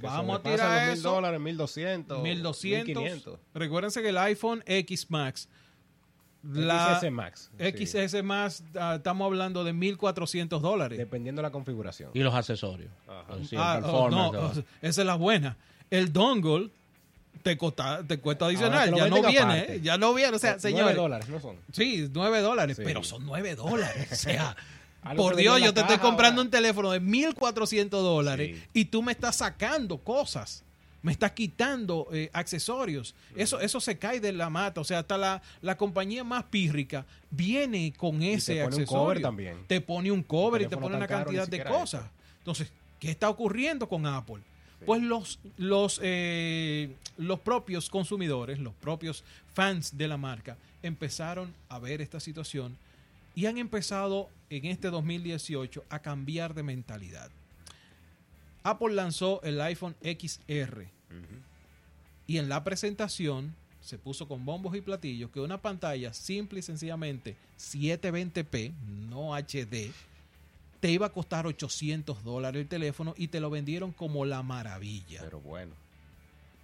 que 0.00 0.06
Vamos 0.06 0.38
a 0.38 0.42
tirar 0.42 0.78
los 0.78 0.90
mil 0.90 0.98
eso. 0.98 1.10
dólares, 1.10 1.40
1200. 1.40 2.22
1200. 2.22 2.86
1500. 3.02 3.40
Recuérdense 3.54 4.02
que 4.02 4.08
el 4.10 4.18
iPhone 4.18 4.62
X 4.66 5.10
Max, 5.10 5.48
la 6.44 6.98
XS 7.00 7.10
Max. 7.10 7.50
sí. 7.58 7.86
XS 7.86 8.22
más, 8.22 8.64
ah, 8.78 8.94
estamos 8.96 9.26
hablando 9.26 9.64
de 9.64 9.72
1.400 9.74 10.60
dólares. 10.60 10.98
Dependiendo 10.98 11.40
de 11.40 11.48
la 11.48 11.52
configuración. 11.52 12.10
Y 12.14 12.20
los 12.20 12.34
accesorios. 12.34 12.90
Ajá. 13.08 13.36
Ah, 13.56 13.80
oh, 13.84 14.10
¿no? 14.10 14.50
esa 14.80 15.00
es 15.02 15.06
la 15.06 15.14
buena. 15.14 15.56
El 15.90 16.12
dongle 16.12 16.70
te, 17.42 17.56
costa, 17.58 18.02
te 18.06 18.18
cuesta 18.18 18.46
Ahora 18.46 18.56
adicional. 18.56 18.94
Ya 18.94 19.08
no 19.08 19.22
viene, 19.22 19.38
aparte. 19.40 19.74
¿eh? 19.76 19.80
ya 19.82 19.98
no 19.98 20.14
viene. 20.14 20.36
O 20.36 20.38
sea, 20.38 20.58
señores, 20.58 20.96
dólares, 20.96 21.28
¿no 21.28 21.40
son? 21.40 21.56
Sí, 21.72 22.08
9 22.12 22.40
dólares, 22.40 22.76
Sí. 22.76 22.82
pero 22.84 23.02
son 23.04 23.24
9 23.26 23.54
dólares. 23.54 24.08
O 24.12 24.14
sea, 24.14 24.56
Algo 25.02 25.24
por 25.24 25.36
Dios, 25.36 25.60
yo 25.60 25.74
te 25.74 25.80
estoy 25.80 25.98
comprando 25.98 26.40
ahora. 26.40 26.46
un 26.46 26.50
teléfono 26.50 26.90
de 26.92 27.00
1.400 27.02 27.88
dólares 27.90 28.56
Sí. 28.56 28.62
y 28.72 28.84
tú 28.86 29.02
me 29.02 29.12
estás 29.12 29.36
sacando 29.36 29.98
cosas. 29.98 30.64
Me 31.02 31.10
estás 31.10 31.32
quitando 31.32 32.06
eh, 32.12 32.30
accesorios. 32.32 33.16
Eso, 33.34 33.58
eso 33.58 33.80
se 33.80 33.98
cae 33.98 34.20
de 34.20 34.30
la 34.32 34.48
mata. 34.50 34.80
O 34.80 34.84
sea, 34.84 35.00
hasta 35.00 35.18
la, 35.18 35.42
la 35.60 35.76
compañía 35.76 36.22
más 36.22 36.44
pírrica 36.44 37.04
viene 37.28 37.92
con 37.96 38.22
ese 38.22 38.54
te 38.54 38.62
pone 38.62 38.76
un 38.76 38.80
accesorio. 38.82 39.02
cover 39.04 39.20
también. 39.22 39.56
Te 39.66 39.80
pone 39.80 40.12
un 40.12 40.22
cover 40.22 40.62
y 40.62 40.66
te 40.68 40.76
pone 40.76 40.94
una 40.96 41.08
cantidad 41.08 41.48
de 41.48 41.64
cosas. 41.64 42.02
eso. 42.02 42.10
Entonces, 42.38 42.72
¿qué 43.00 43.10
está 43.10 43.28
ocurriendo 43.28 43.88
con 43.88 44.06
Apple? 44.06 44.42
Pues 44.86 45.02
los, 45.02 45.38
los, 45.56 46.00
eh, 46.02 46.94
los 47.16 47.40
propios 47.40 47.88
consumidores, 47.88 48.58
los 48.58 48.74
propios 48.74 49.24
fans 49.54 49.96
de 49.96 50.08
la 50.08 50.16
marca, 50.16 50.56
empezaron 50.82 51.54
a 51.68 51.78
ver 51.78 52.00
esta 52.00 52.20
situación 52.20 52.76
y 53.34 53.46
han 53.46 53.58
empezado 53.58 54.28
en 54.50 54.66
este 54.66 54.90
2018 54.90 55.84
a 55.88 56.00
cambiar 56.00 56.54
de 56.54 56.62
mentalidad. 56.62 57.30
Apple 58.62 58.94
lanzó 58.94 59.40
el 59.42 59.60
iPhone 59.60 59.96
XR 60.02 60.86
y 62.26 62.38
en 62.38 62.48
la 62.48 62.62
presentación 62.62 63.54
se 63.80 63.98
puso 63.98 64.28
con 64.28 64.44
bombos 64.44 64.76
y 64.76 64.80
platillos 64.80 65.30
que 65.30 65.40
una 65.40 65.60
pantalla 65.60 66.12
simple 66.12 66.60
y 66.60 66.62
sencillamente 66.62 67.36
720p, 67.58 68.72
no 69.08 69.34
HD, 69.34 69.92
te 70.82 70.90
iba 70.90 71.06
a 71.06 71.12
costar 71.12 71.46
800 71.46 72.24
dólares 72.24 72.60
el 72.60 72.66
teléfono 72.66 73.14
y 73.16 73.28
te 73.28 73.38
lo 73.38 73.50
vendieron 73.50 73.92
como 73.92 74.24
la 74.24 74.42
maravilla. 74.42 75.20
Pero 75.22 75.40
bueno. 75.40 75.74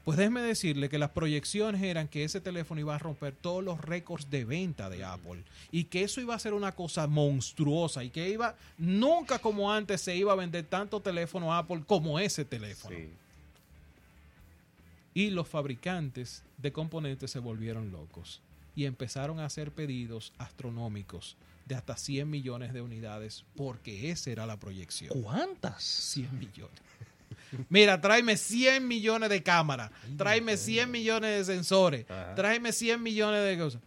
Pues 0.05 0.19
déjeme 0.19 0.41
decirle 0.41 0.89
que 0.89 0.99
las 0.99 1.11
proyecciones 1.11 1.85
eran 1.85 2.09
que 2.09 2.25
ese 2.25 2.41
teléfono 2.41 2.81
iba 2.81 2.97
a 2.97 2.99
romper 2.99 3.37
todos 3.41 3.63
los 3.63 3.81
récords 3.81 4.29
de 4.29 4.45
venta 4.45 4.91
de 4.91 5.05
Apple 5.05 5.45
y 5.71 5.85
que 5.85 6.03
eso 6.03 6.21
iba 6.21 6.35
a 6.35 6.39
ser 6.41 6.53
una 6.53 6.73
cosa 6.73 7.07
monstruosa 7.07 8.03
y 8.03 8.11
que 8.11 8.29
iba 8.29 8.57
nunca 8.77 9.39
como 9.39 9.73
antes 9.73 10.01
se 10.01 10.17
iba 10.17 10.33
a 10.33 10.37
vender 10.37 10.65
tanto 10.65 10.99
teléfono 10.99 11.55
Apple 11.55 11.85
como 11.87 12.19
ese 12.19 12.45
teléfono. 12.45 12.97
Sí. 12.97 13.11
Y 15.15 15.31
los 15.31 15.47
fabricantes 15.47 16.43
de 16.57 16.73
componentes 16.73 17.31
se 17.31 17.39
volvieron 17.39 17.93
locos 17.93 18.41
y 18.75 18.87
empezaron 18.87 19.39
a 19.39 19.45
hacer 19.45 19.71
pedidos 19.71 20.33
astronómicos 20.39 21.37
de 21.69 21.75
hasta 21.75 21.97
100 21.97 22.29
millones 22.29 22.73
de 22.73 22.81
unidades 22.83 23.45
porque 23.55 24.11
esa 24.11 24.31
era 24.31 24.47
la 24.47 24.59
proyección. 24.59 25.11
¿Cuántas? 25.23 25.83
100 25.85 26.39
millones. 26.39 26.81
Mira, 27.69 28.01
tráeme 28.01 28.37
100 28.37 28.87
millones 28.87 29.29
de 29.31 29.43
cámaras, 29.43 29.91
tráeme 30.17 30.57
100 30.57 30.91
millones 30.91 31.47
de 31.47 31.55
sensores, 31.55 32.11
Ajá. 32.11 32.35
tráeme 32.35 32.73
100 32.73 33.03
millones 33.03 33.45
de 33.45 33.59
cosas. 33.63 33.81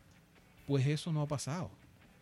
Pues 0.67 0.85
eso 0.88 1.11
no 1.11 1.21
ha 1.23 1.27
pasado. 1.27 1.69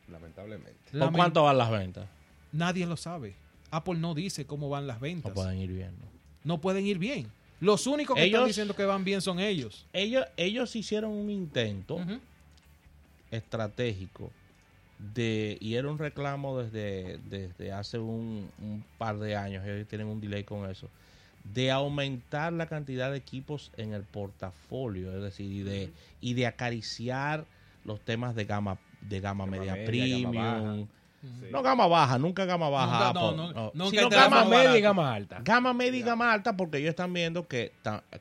Lamentablemente. 0.10 0.98
¿Por 0.98 1.12
cuánto 1.13 1.44
van 1.44 1.58
las 1.58 1.70
ventas? 1.70 2.08
Nadie 2.51 2.86
lo 2.88 2.98
sabe. 2.98 3.36
Apple 3.72 3.96
no 4.00 4.16
dice 4.16 4.46
cómo 4.46 4.70
van 4.70 4.88
las 4.88 5.00
ventas. 5.00 5.30
No 5.30 5.36
pueden 5.36 5.60
ir 5.60 5.72
bien. 5.72 5.92
¿no? 6.00 6.08
No 6.44 6.62
pueden 6.62 6.86
ir 6.86 6.98
bien. 6.98 7.32
Los 7.60 7.86
únicos 7.88 8.16
que 8.16 8.24
Ellos- 8.24 8.36
están 8.39 8.48
diciendo 8.48 8.75
que 8.75 8.86
van 8.86 9.04
bien 9.04 9.22
son 9.22 9.39
ellos. 9.39 9.86
Ellos, 9.94 10.25
ellos 10.38 10.75
hicieron 10.75 11.12
un 11.12 11.30
intento 11.30 12.00
estratégico 13.32 14.32
de 15.00 15.58
y 15.62 15.75
era 15.75 15.89
un 15.89 15.98
reclamo 15.98 16.60
desde, 16.60 17.18
desde 17.29 17.72
hace 17.72 17.98
un, 17.98 18.50
un 18.60 18.84
par 18.98 19.18
de 19.18 19.36
años, 19.36 19.65
ellos 19.65 19.88
tienen 19.88 20.08
un 20.08 20.20
delay 20.22 20.44
con 20.44 20.70
eso, 20.70 20.89
de 21.44 21.72
aumentar 21.72 22.53
la 22.53 22.68
cantidad 22.68 23.10
de 23.10 23.18
equipos 23.18 23.72
en 23.77 23.94
el 23.94 24.03
portafolio, 24.03 25.15
es 25.15 25.24
decir, 25.24 25.51
y 25.51 25.63
de, 25.63 25.91
y 26.22 26.34
de 26.34 26.48
acariciar 26.48 27.46
los 27.86 28.01
temas 28.01 28.36
de 28.36 28.46
gama 28.46 28.77
de 29.01 29.22
gama, 29.22 29.46
Gama 29.46 29.58
media, 29.58 29.74
media, 29.74 29.86
premium. 29.86 30.32
gama. 30.34 30.88
Sí. 31.22 31.48
No 31.51 31.62
gama 31.62 31.88
baja, 31.88 32.18
nunca 32.18 32.46
gama 32.46 32.70
baja. 32.70 32.91
Nunca, 32.91 33.13
no, 33.13 33.27
Apple, 33.27 33.38
no, 33.38 33.53
no. 33.53 33.72
nunca 33.74 33.89
Sino 33.89 34.10
gama 34.10 34.46
media 34.46 34.77
y 34.77 34.82
gama 34.82 35.13
alta. 35.13 35.39
Gama 35.44 35.74
media 35.74 36.00
y 36.00 36.03
gama 36.03 36.32
alta 36.32 36.56
porque 36.56 36.77
ellos 36.77 36.89
están 36.89 37.13
viendo 37.13 37.48
que, 37.48 37.74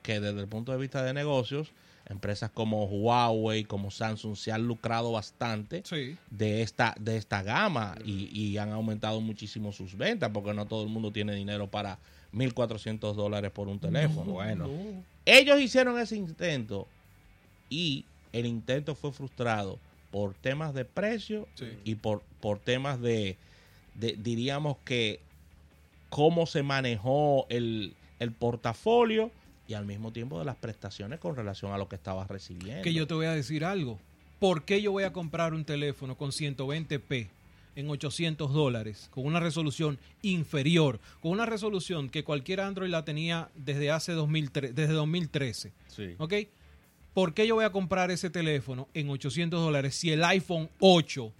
que 0.03 0.21
desde 0.21 0.41
el 0.41 0.49
punto 0.49 0.73
de 0.73 0.79
vista 0.79 1.03
de 1.03 1.13
negocios, 1.15 1.73
empresas 2.11 2.51
como 2.51 2.85
Huawei, 2.87 3.65
como 3.65 3.91
Samsung 3.91 4.35
se 4.37 4.51
han 4.53 4.67
lucrado 4.67 5.13
bastante 5.13 5.83
Sí. 5.85 6.17
de 6.31 6.63
esta, 6.63 6.95
de 6.99 7.17
esta 7.17 7.43
gama 7.43 7.97
y, 8.05 8.31
y 8.33 8.57
han 8.59 8.71
aumentado 8.73 9.21
muchísimo 9.21 9.73
sus 9.73 9.97
ventas 9.97 10.31
porque 10.33 10.55
no 10.55 10.67
todo 10.67 10.83
el 10.85 10.89
mundo 10.89 11.11
tiene 11.13 11.35
dinero 11.35 11.67
para 11.69 11.99
1.400 12.33 13.15
dólares 13.15 13.51
por 13.51 13.69
un 13.69 13.79
teléfono. 13.79 14.33
Bueno. 14.33 14.69
No. 14.69 15.05
Ellos 15.27 15.61
hicieron 15.61 15.99
ese 15.99 16.17
intento 16.17 16.87
y 17.69 18.05
el 18.33 18.47
intento 18.47 18.95
fue 18.95 19.13
frustrado 19.13 19.79
por 20.11 20.33
temas 20.35 20.73
de 20.75 20.85
precio 20.87 21.47
Sí. 21.55 21.67
y 21.85 21.95
por, 21.97 22.23
por 22.41 22.59
temas 22.59 23.01
de, 23.01 23.37
de, 23.95 24.13
diríamos 24.19 24.77
que, 24.85 25.21
cómo 26.09 26.47
se 26.47 26.63
manejó 26.63 27.47
el, 27.51 27.93
el 28.19 28.33
portafolio 28.33 29.31
y 29.69 29.75
al 29.75 29.85
mismo 29.85 30.13
tiempo 30.13 30.39
de 30.39 30.47
las 30.47 30.57
prestaciones 30.57 31.21
con 31.21 31.37
relación 31.37 31.73
a 31.73 31.79
lo 31.79 31.89
que 31.89 31.97
estabas 31.97 32.27
recibiendo. 32.29 32.83
Que 32.83 32.95
yo 32.95 33.07
te 33.07 33.15
voy 33.15 33.27
a 33.27 33.33
decir 33.33 33.65
algo. 33.65 33.99
¿Por 34.41 34.65
qué 34.65 34.81
yo 34.81 34.93
voy 34.93 35.05
a 35.05 35.13
comprar 35.13 35.53
un 35.53 35.65
teléfono 35.65 36.17
con 36.17 36.31
120p 36.31 37.29
en 37.77 37.91
800 37.91 38.53
dólares, 38.53 39.09
con 39.13 39.27
una 39.27 39.41
resolución 39.41 39.99
inferior, 40.23 40.99
con 41.21 41.33
una 41.33 41.45
resolución 41.45 42.09
que 42.09 42.25
cualquier 42.25 42.63
Android 42.63 42.91
la 42.91 43.05
tenía 43.05 43.51
desde 43.55 43.91
hace 43.91 44.13
2003, 44.13 44.75
desde 44.75 44.95
2013? 44.95 45.73
Sí. 45.89 46.15
¿Ok? 46.17 46.35
¿Por 47.13 47.35
qué 47.35 47.47
yo 47.47 47.57
voy 47.57 47.65
a 47.65 47.73
comprar 47.73 48.11
ese 48.11 48.31
teléfono 48.31 48.89
en 48.95 49.11
800 49.11 49.61
dólares 49.61 49.95
si 49.97 50.11
el 50.13 50.25
iPhone 50.25 50.71
8 50.81 51.31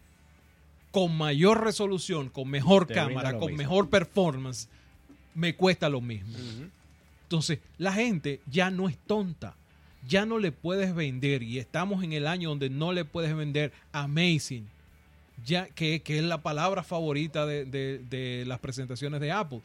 con 0.91 1.17
mayor 1.17 1.65
resolución, 1.65 2.29
con 2.29 2.49
mejor 2.49 2.87
cámara, 2.87 3.33
con 3.39 3.49
mismo. 3.49 3.59
mejor 3.59 3.89
performance, 3.89 4.69
me 5.35 5.55
cuesta 5.55 5.89
lo 5.89 6.01
mismo? 6.01 6.37
Entonces, 7.29 7.59
la 7.77 7.93
gente 7.93 8.41
ya 8.51 8.71
no 8.71 8.89
es 8.89 8.97
tonta. 9.07 9.55
Ya 10.09 10.25
no 10.25 10.39
le 10.39 10.51
puedes 10.53 10.95
vender, 10.95 11.43
y 11.43 11.59
estamos 11.59 12.03
en 12.03 12.15
el 12.15 12.27
año 12.27 12.49
donde 12.49 12.71
no 12.71 12.93
le 12.93 13.05
puedes 13.05 13.35
vender 13.37 13.73
amazing, 13.93 14.67
ya 15.45 15.67
que, 15.67 16.01
que 16.01 16.19
es 16.19 16.25
la 16.25 16.41
palabra 16.43 16.83
favorita 16.83 17.45
de, 17.45 17.65
de- 17.67 17.99
de 18.09 18.45
las 18.47 18.59
presentaciones 18.61 19.21
de 19.21 19.31
Apple. 19.33 19.61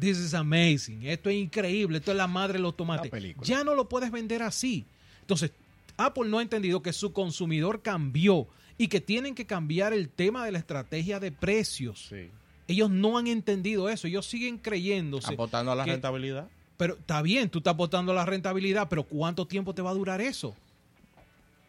This 0.00 0.18
is 0.18 0.34
amazing. 0.34 1.04
Esto 1.06 1.28
es 1.30 1.36
increíble. 1.36 1.98
Esto 1.98 2.10
es 2.10 2.16
la 2.16 2.26
madre 2.26 2.54
de 2.54 2.62
los 2.62 2.76
tomates. 2.76 3.10
Ya 3.46 3.62
no 3.62 3.74
lo 3.74 3.88
puedes 3.88 4.10
vender 4.10 4.42
así. 4.42 4.84
Entonces, 5.20 5.52
Apple 5.96 6.28
no 6.28 6.38
ha 6.38 6.42
entendido 6.42 6.82
que 6.82 6.92
su 6.92 7.12
consumidor 7.12 7.82
cambió 7.82 8.48
y 8.78 8.88
que 8.88 9.00
tienen 9.00 9.34
que 9.34 9.44
cambiar 9.44 9.92
el 9.92 10.08
tema 10.08 10.44
de 10.44 10.52
la 10.52 10.58
estrategia 10.58 11.20
de 11.20 11.30
precios. 11.30 12.06
Sí. 12.08 12.30
Ellos 12.66 12.88
no 12.90 13.18
han 13.18 13.26
entendido 13.26 13.88
eso. 13.90 14.06
Ellos 14.08 14.26
siguen 14.26 14.56
creyéndose. 14.58 15.34
apostando 15.34 15.70
a 15.70 15.74
la 15.76 15.84
que- 15.84 15.92
rentabilidad. 15.92 16.48
Pero 16.80 16.94
está 16.94 17.20
bien, 17.20 17.50
tú 17.50 17.58
estás 17.58 17.74
apostando 17.74 18.10
a 18.12 18.14
la 18.14 18.24
rentabilidad, 18.24 18.88
pero 18.88 19.02
¿cuánto 19.02 19.46
tiempo 19.46 19.74
te 19.74 19.82
va 19.82 19.90
a 19.90 19.92
durar 19.92 20.18
eso? 20.22 20.56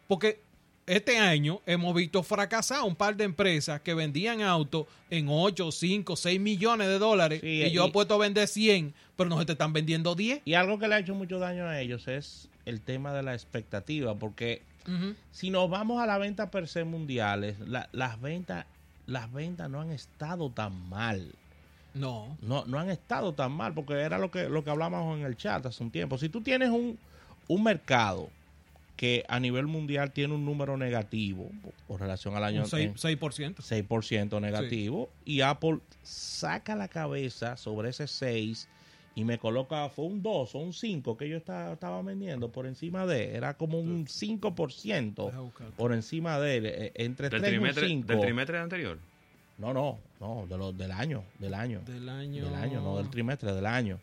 Porque 0.08 0.40
este 0.86 1.18
año 1.18 1.60
hemos 1.66 1.94
visto 1.94 2.22
fracasar 2.22 2.82
un 2.82 2.96
par 2.96 3.14
de 3.14 3.24
empresas 3.24 3.82
que 3.82 3.92
vendían 3.92 4.40
autos 4.40 4.86
en 5.10 5.26
8, 5.28 5.70
5, 5.70 6.16
6 6.16 6.40
millones 6.40 6.88
de 6.88 6.98
dólares 6.98 7.40
Sí, 7.42 7.62
y 7.62 7.70
yo 7.70 7.84
y- 7.84 7.88
he 7.88 7.92
puesto 7.92 8.14
a 8.14 8.18
vender 8.18 8.48
100, 8.48 8.94
pero 9.14 9.28
no 9.28 9.38
se 9.38 9.44
te 9.44 9.52
están 9.52 9.74
vendiendo 9.74 10.14
10. 10.14 10.40
Y 10.46 10.54
algo 10.54 10.78
que 10.78 10.88
le 10.88 10.94
ha 10.94 10.98
hecho 11.00 11.14
mucho 11.14 11.38
daño 11.38 11.66
a 11.66 11.78
ellos 11.78 12.08
es 12.08 12.48
el 12.64 12.80
tema 12.80 13.12
de 13.12 13.22
la 13.22 13.34
expectativa, 13.34 14.14
porque 14.14 14.62
si 15.30 15.50
nos 15.50 15.68
vamos 15.68 16.02
a 16.02 16.06
la 16.06 16.16
venta 16.16 16.50
per 16.50 16.66
se 16.68 16.84
mundiales, 16.84 17.58
la- 17.60 17.90
las 17.92 18.18
ventas 18.18 18.64
las 19.04 19.30
ventas 19.30 19.68
no 19.68 19.80
han 19.82 19.90
estado 19.90 20.48
tan 20.50 20.88
mal. 20.88 21.34
No. 21.94 22.36
No, 22.40 22.64
no 22.66 22.78
han 22.78 22.90
estado 22.90 23.32
tan 23.34 23.52
mal, 23.52 23.74
porque 23.74 23.94
era 23.94 24.18
lo 24.18 24.30
que, 24.30 24.48
lo 24.48 24.64
que 24.64 24.70
hablábamos 24.70 25.18
en 25.18 25.24
el 25.26 25.36
chat 25.36 25.64
hace 25.66 25.82
un 25.82 25.90
tiempo. 25.90 26.16
Si 26.18 26.28
tú 26.28 26.40
tienes 26.40 26.70
un, 26.70 26.98
un 27.48 27.62
mercado 27.62 28.30
que 28.96 29.24
a 29.28 29.40
nivel 29.40 29.66
mundial 29.66 30.12
tiene 30.12 30.34
un 30.34 30.44
número 30.44 30.76
negativo 30.76 31.50
con 31.88 31.98
relación 31.98 32.36
al 32.36 32.44
año 32.44 32.62
Un 32.62 32.68
6%. 32.68 32.78
en- 32.82 32.94
6%. 32.94 33.62
6% 33.62 34.40
negativo 34.40 35.08
y 35.24 35.40
Apple 35.40 35.78
saca 36.02 36.76
la 36.76 36.88
cabeza 36.88 37.56
sobre 37.56 37.88
ese 37.90 38.06
6 38.06 38.68
y 39.14 39.24
me 39.24 39.38
coloca, 39.38 39.88
fue 39.90 40.06
un 40.06 40.22
2 40.22 40.54
o 40.54 40.58
un 40.58 40.72
5 40.72 41.16
que 41.18 41.28
yo 41.28 41.36
estaba, 41.36 41.72
estaba 41.72 42.00
vendiendo 42.02 42.50
por 42.50 42.66
encima 42.66 43.04
de, 43.04 43.34
era 43.36 43.54
como 43.54 43.78
un 43.78 44.06
5% 44.06 45.26
Deja 45.26 45.40
buscar. 45.40 45.68
por 45.72 45.92
encima 45.92 46.38
de 46.38 46.56
él, 46.56 46.66
eh, 46.66 46.92
entre 46.94 47.28
Del 47.28 47.40
3 47.42 47.52
y 47.52 47.56
un 47.56 47.60
trimestre, 47.60 47.88
5. 47.88 48.06
del 48.08 48.20
trimestre 48.20 48.58
anterior. 48.58 48.98
No, 49.58 49.72
no, 49.72 49.98
no, 50.20 50.46
de 50.48 50.56
lo, 50.58 50.72
del 50.72 50.90
año, 50.90 51.22
del 51.38 51.54
año. 51.54 51.80
Del 51.86 52.08
año. 52.08 52.44
Del 52.44 52.54
año, 52.54 52.80
no 52.80 52.96
del 52.96 53.10
trimestre, 53.10 53.52
del 53.52 53.66
año. 53.66 53.98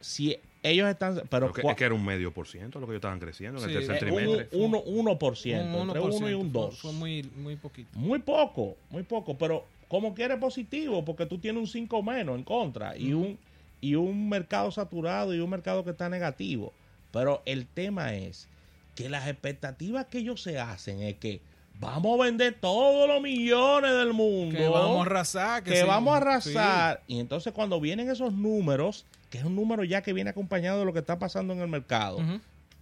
Si 0.00 0.36
ellos 0.62 0.88
están, 0.88 1.14
pero 1.14 1.28
Pero 1.28 1.52
que, 1.52 1.62
cua- 1.62 1.70
es 1.72 1.76
que 1.76 1.84
era 1.84 1.94
un 1.94 2.04
medio 2.04 2.32
por 2.32 2.46
ciento 2.48 2.80
lo 2.80 2.86
que 2.86 2.92
ellos 2.92 3.00
estaban 3.00 3.20
creciendo 3.20 3.62
en 3.62 3.68
Sí, 3.68 3.76
el 3.76 3.86
tercer 3.86 4.08
eh, 4.08 4.12
un- 4.12 4.16
trimestre. 4.18 4.58
uno, 4.58 4.82
1%, 4.82 5.60
Un 5.82 5.88
entre 5.88 6.00
1 6.00 6.30
y 6.30 6.32
1%, 6.32 6.38
un 6.40 6.50
fue- 6.52 6.60
2. 6.62 6.78
Fue 6.80 6.92
muy, 6.92 7.22
muy 7.36 7.56
poquito. 7.56 7.90
Muy 7.98 8.18
poco, 8.20 8.76
muy 8.90 9.02
poco, 9.02 9.36
pero 9.36 9.66
como 9.88 10.14
quiere 10.14 10.36
positivo, 10.38 11.04
porque 11.04 11.26
tú 11.26 11.38
tienes 11.38 11.60
un 11.60 11.66
5 11.68 12.02
menos 12.02 12.36
en 12.36 12.44
contra 12.44 12.96
y 12.96 13.12
un 13.12 13.38
y 13.82 13.94
un 13.94 14.28
mercado 14.28 14.70
saturado 14.70 15.34
y 15.34 15.40
un 15.40 15.48
mercado 15.48 15.84
que 15.84 15.90
está 15.90 16.08
negativo. 16.10 16.72
Pero 17.12 17.42
el 17.46 17.66
tema 17.66 18.14
es 18.14 18.46
que 18.94 19.08
las 19.08 19.26
expectativas 19.26 20.04
que 20.06 20.18
ellos 20.18 20.42
se 20.42 20.58
hacen 20.58 21.00
es 21.02 21.16
que 21.16 21.40
vamos 21.80 22.20
a 22.20 22.24
vender 22.24 22.56
todos 22.60 23.08
los 23.08 23.20
millones 23.22 23.90
del 23.92 24.12
mundo. 24.12 24.56
Que 24.56 24.68
vamos 24.68 24.98
a 24.98 25.02
arrasar. 25.10 25.62
que 25.64 25.76
sí. 25.80 25.86
vamos 25.86 26.14
a 26.14 26.16
arrasar. 26.18 27.02
Y 27.06 27.18
entonces 27.18 27.52
cuando 27.52 27.80
vienen 27.80 28.10
esos 28.10 28.32
números, 28.32 29.06
que 29.30 29.38
es 29.38 29.44
un 29.44 29.56
número 29.56 29.82
ya 29.84 30.02
que 30.02 30.12
viene 30.12 30.30
acompañado 30.30 30.80
de 30.80 30.84
lo 30.84 30.92
que 30.92 30.98
está 31.00 31.18
pasando 31.18 31.52
en 31.54 31.60
el 31.60 31.68
mercado, 31.68 32.18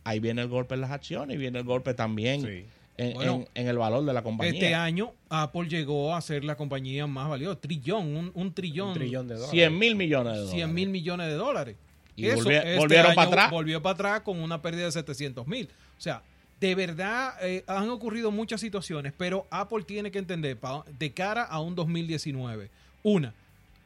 ahí 0.05 0.19
viene 0.21 0.43
el 0.43 0.49
golpe 0.49 0.75
en 0.75 0.81
las 0.81 0.90
acciones 0.90 1.35
y 1.37 1.38
viene 1.38 1.59
el 1.61 1.64
golpe 1.64 1.95
también 1.95 2.43
Sí. 2.43 2.64
en, 2.97 3.14
Bueno, 3.14 3.35
en- 3.35 3.49
en 3.62 3.69
el 3.69 3.78
valor 3.78 4.05
de 4.05 4.12
la 4.12 4.23
compañía. 4.23 4.52
Este 4.55 4.75
año 4.75 5.12
Apple 5.28 5.69
llegó 5.69 6.14
a 6.14 6.21
ser 6.21 6.43
la 6.45 6.57
compañía 6.57 7.07
más 7.07 7.28
valiosa. 7.28 7.61
Trillón, 7.61 8.17
un, 8.17 8.33
un 8.35 8.52
trillón. 8.52 8.88
Un 8.88 8.95
trillón 8.95 9.28
de 9.28 9.35
dólares. 9.35 9.50
100 9.52 9.78
mil 9.78 9.95
millones 9.95 10.33
de 10.33 10.38
dólares. 10.40 10.55
100 10.57 10.75
mil 10.75 10.88
millones 10.88 11.26
de 11.28 11.35
dólares. 11.35 11.76
Y 12.17 12.26
Eso, 12.26 12.43
volvi- 12.49 12.57
este 12.57 12.76
volvieron 12.78 13.14
para 13.14 13.28
atrás. 13.28 13.50
Volvió 13.52 13.81
para 13.81 13.95
atrás 13.95 14.21
con 14.23 14.40
una 14.40 14.61
pérdida 14.61 14.87
de 14.87 14.93
700 14.93 15.47
mil. 15.47 15.69
O 15.97 16.00
sea, 16.00 16.23
de 16.61 16.75
verdad 16.75 17.35
eh, 17.43 17.65
han 17.67 17.88
ocurrido 17.91 18.31
muchas 18.31 18.61
situaciones, 18.61 19.12
pero 19.17 19.47
Apple 19.50 19.85
tiene 19.85 20.11
que 20.11 20.19
entender 20.19 20.59
de 20.99 21.12
cara 21.12 21.45
a 21.45 21.61
un 21.61 21.75
2019. 21.75 22.71
Una, 23.03 23.33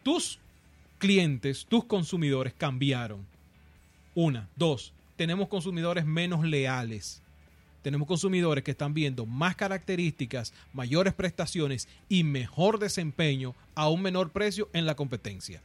tus 0.03 0.39
clientes, 0.99 1.67
tus 1.69 1.85
consumidores 1.85 2.55
cambiaron. 2.57 3.27
Una. 4.15 4.49
Dos, 4.57 4.93
tenemos 5.17 5.49
consumidores 5.49 6.05
menos 6.05 6.45
leales. 6.45 7.21
Tenemos 7.83 8.07
consumidores 8.07 8.63
que 8.63 8.71
están 8.71 8.95
viendo 8.95 9.27
más 9.27 9.57
características, 9.57 10.55
mayores 10.73 11.15
prestaciones 11.15 11.89
y 12.09 12.23
mejor 12.23 12.79
desempeño 12.79 13.55
a 13.75 13.89
un 13.89 14.03
menor 14.03 14.31
precio 14.31 14.69
en 14.73 14.87
la 14.87 14.95
competencia. 14.95 15.61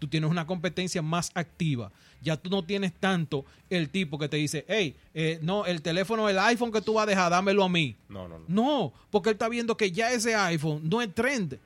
Tú 0.00 0.08
tienes 0.08 0.28
una 0.28 0.46
competencia 0.46 1.00
más 1.02 1.30
activa. 1.34 1.92
Ya 2.22 2.36
tú 2.36 2.50
no 2.50 2.64
tienes 2.64 2.92
tanto 2.92 3.44
el 3.70 3.88
tipo 3.88 4.18
que 4.18 4.28
te 4.28 4.36
dice, 4.38 4.64
hey, 4.66 4.96
eh, 5.14 5.38
no, 5.42 5.64
el 5.66 5.80
teléfono, 5.82 6.28
el 6.28 6.38
iPhone 6.40 6.72
que 6.72 6.80
tú 6.82 6.94
vas 6.94 7.04
a 7.04 7.06
dejar, 7.06 7.30
dámelo 7.30 7.62
a 7.62 7.68
mí. 7.68 7.94
No, 8.08 8.26
no, 8.26 8.40
no. 8.40 8.44
No, 8.48 8.92
porque 9.10 9.28
él 9.28 9.34
está 9.34 9.48
viendo 9.48 9.76
que 9.76 9.92
ya 9.92 10.10
ese 10.12 10.34
iPhone 10.34 10.80
no 10.88 11.00
es 11.00 11.14
trend. 11.14 11.58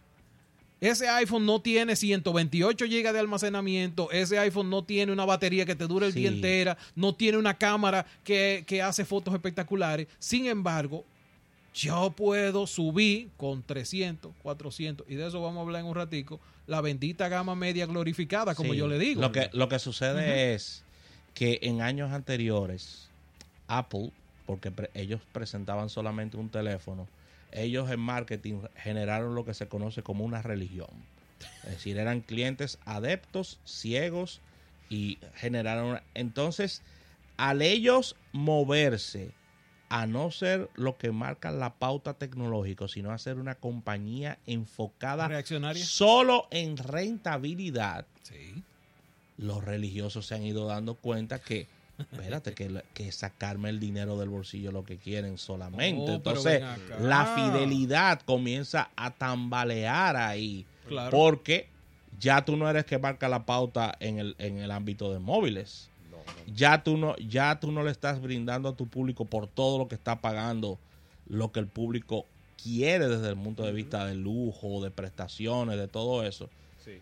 Ese 0.80 1.08
iPhone 1.08 1.46
no 1.46 1.60
tiene 1.62 1.96
128 1.96 2.84
GB 2.84 3.12
de 3.12 3.18
almacenamiento, 3.18 4.10
ese 4.10 4.38
iPhone 4.38 4.68
no 4.68 4.84
tiene 4.84 5.12
una 5.12 5.24
batería 5.24 5.64
que 5.64 5.74
te 5.74 5.86
dure 5.86 6.06
el 6.08 6.12
Sí. 6.12 6.20
día 6.20 6.28
entera, 6.28 6.76
no 6.94 7.14
tiene 7.14 7.38
una 7.38 7.54
cámara 7.54 8.04
que, 8.22 8.64
que 8.66 8.82
hace 8.82 9.04
fotos 9.06 9.32
espectaculares. 9.32 10.08
Sin 10.18 10.44
embargo, 10.46 11.04
yo 11.74 12.10
puedo 12.16 12.66
subir 12.66 13.30
con 13.36 13.62
300, 13.62 14.32
400, 14.42 15.06
y 15.08 15.16
de 15.16 15.26
eso 15.26 15.42
vamos 15.42 15.58
a 15.58 15.62
hablar 15.62 15.80
en 15.80 15.86
un 15.88 15.94
ratico, 15.96 16.40
la 16.66 16.80
bendita 16.80 17.28
gama 17.28 17.54
media 17.56 17.84
glorificada, 17.86 18.54
como 18.54 18.72
Sí. 18.72 18.78
yo 18.78 18.86
le 18.88 18.98
digo. 18.98 19.20
Lo 19.20 19.32
que, 19.32 19.50
lo 19.52 19.68
que 19.68 19.78
sucede 19.78 20.54
es 20.54 20.82
que 21.34 21.58
en 21.62 21.82
años 21.82 22.12
anteriores, 22.12 23.08
Apple, 23.66 24.12
porque 24.46 24.70
pre- 24.70 24.90
ellos 24.94 25.20
presentaban 25.32 25.88
solamente 25.88 26.36
un 26.36 26.48
teléfono, 26.48 27.08
ellos 27.50 27.90
en 27.90 28.00
marketing 28.00 28.60
generaron 28.76 29.34
lo 29.34 29.44
que 29.44 29.54
se 29.54 29.66
conoce 29.68 30.02
como 30.02 30.24
una 30.24 30.42
religión. 30.42 30.88
Es 31.64 31.70
decir, 31.72 31.98
eran 31.98 32.20
clientes 32.20 32.78
adeptos, 32.84 33.58
ciegos 33.64 34.40
y 34.90 35.18
generaron... 35.34 36.00
Entonces, 36.14 36.82
al 37.36 37.62
ellos 37.62 38.16
moverse 38.32 39.30
a 39.88 40.06
no 40.06 40.30
ser 40.30 40.68
lo 40.74 40.96
que 40.96 41.12
marca 41.12 41.50
la 41.50 41.74
pauta 41.74 42.14
tecnológica, 42.14 42.88
sino 42.88 43.10
a 43.12 43.18
ser 43.18 43.38
una 43.38 43.54
compañía 43.54 44.38
enfocada 44.46 45.28
reaccionaria. 45.28 45.84
solo 45.84 46.48
en 46.50 46.76
rentabilidad, 46.76 48.06
Sí. 48.22 48.62
los 49.36 49.62
religiosos 49.64 50.26
se 50.26 50.34
han 50.34 50.42
ido 50.44 50.66
dando 50.66 50.94
cuenta 50.94 51.38
que, 51.40 51.66
espérate, 51.98 52.54
que, 52.54 52.82
que 52.94 53.12
sacarme 53.12 53.68
el 53.68 53.78
dinero 53.80 54.18
del 54.18 54.28
bolsillo 54.30 54.72
lo 54.72 54.84
que 54.84 54.96
quieren 54.96 55.38
solamente. 55.38 56.10
Oh, 56.12 56.14
Entonces, 56.16 56.62
la 57.00 57.26
fidelidad 57.26 58.20
comienza 58.22 58.90
a 58.96 59.10
tambalear 59.10 60.16
ahí. 60.16 60.64
Claro. 60.88 61.10
Porque 61.10 61.68
ya 62.18 62.44
tú 62.44 62.56
no 62.56 62.68
eres 62.68 62.84
que 62.84 62.98
marca 62.98 63.28
la 63.28 63.44
pauta 63.46 63.94
en 64.00 64.18
el, 64.18 64.34
en 64.38 64.58
el 64.58 64.70
ámbito 64.70 65.12
de 65.12 65.18
móviles. 65.18 65.90
Ya 66.54 66.82
tú, 66.84 66.96
no, 66.96 67.16
ya 67.16 67.58
tú 67.60 67.72
no 67.72 67.82
le 67.82 67.90
estás 67.90 68.20
brindando 68.20 68.68
a 68.68 68.76
tu 68.76 68.86
público 68.86 69.24
por 69.24 69.46
todo 69.46 69.78
lo 69.78 69.88
que 69.88 69.94
está 69.94 70.20
pagando 70.20 70.78
lo 71.26 71.52
que 71.52 71.60
el 71.60 71.66
público 71.66 72.26
quiere 72.62 73.08
desde 73.08 73.30
el 73.30 73.36
punto 73.36 73.62
de 73.64 73.72
vista 73.72 74.04
de 74.06 74.14
lujo, 74.14 74.82
de 74.82 74.90
prestaciones, 74.90 75.78
de 75.78 75.88
todo 75.88 76.24
eso. 76.26 76.48
Sí. 76.84 76.98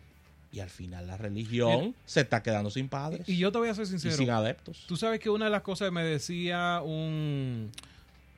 Y 0.52 0.60
al 0.60 0.70
final 0.70 1.06
la 1.06 1.16
religión 1.16 1.94
se 2.04 2.20
está 2.20 2.42
quedando 2.42 2.70
sin 2.70 2.88
padres 2.88 3.28
Y 3.28 3.36
yo 3.38 3.50
te 3.52 3.58
voy 3.58 3.68
a 3.68 3.74
ser 3.74 3.84
y 3.84 3.88
sincero. 3.88 4.16
sin 4.16 4.30
adeptos. 4.30 4.84
Tú 4.86 4.96
sabes 4.96 5.18
que 5.20 5.28
una 5.30 5.46
de 5.46 5.50
las 5.50 5.62
cosas 5.62 5.88
que 5.88 5.92
me 5.92 6.04
decía 6.04 6.80
un 6.84 7.70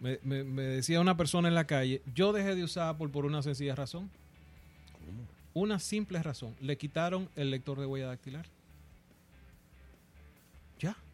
me, 0.01 0.19
me- 0.23 0.45
me 0.45 0.63
decía 0.63 1.01
una 1.01 1.17
persona 1.17 1.49
en 1.49 1.55
la 1.55 1.67
calle, 1.67 2.03
yo 2.15 2.33
dejé 2.33 2.55
de 2.55 2.65
usar 2.65 2.89
Apple 2.89 3.09
por 3.09 3.25
una 3.27 3.43
sencilla 3.43 3.75
razón. 3.75 4.11
Una 5.55 5.79
simple 5.79 6.21
razón. 6.23 6.55
Le 6.61 6.77
quitaron 6.77 7.29
el 7.37 7.51
lector 7.51 7.79
de 7.79 7.87
huella 7.87 8.07
dactilar. 8.09 8.47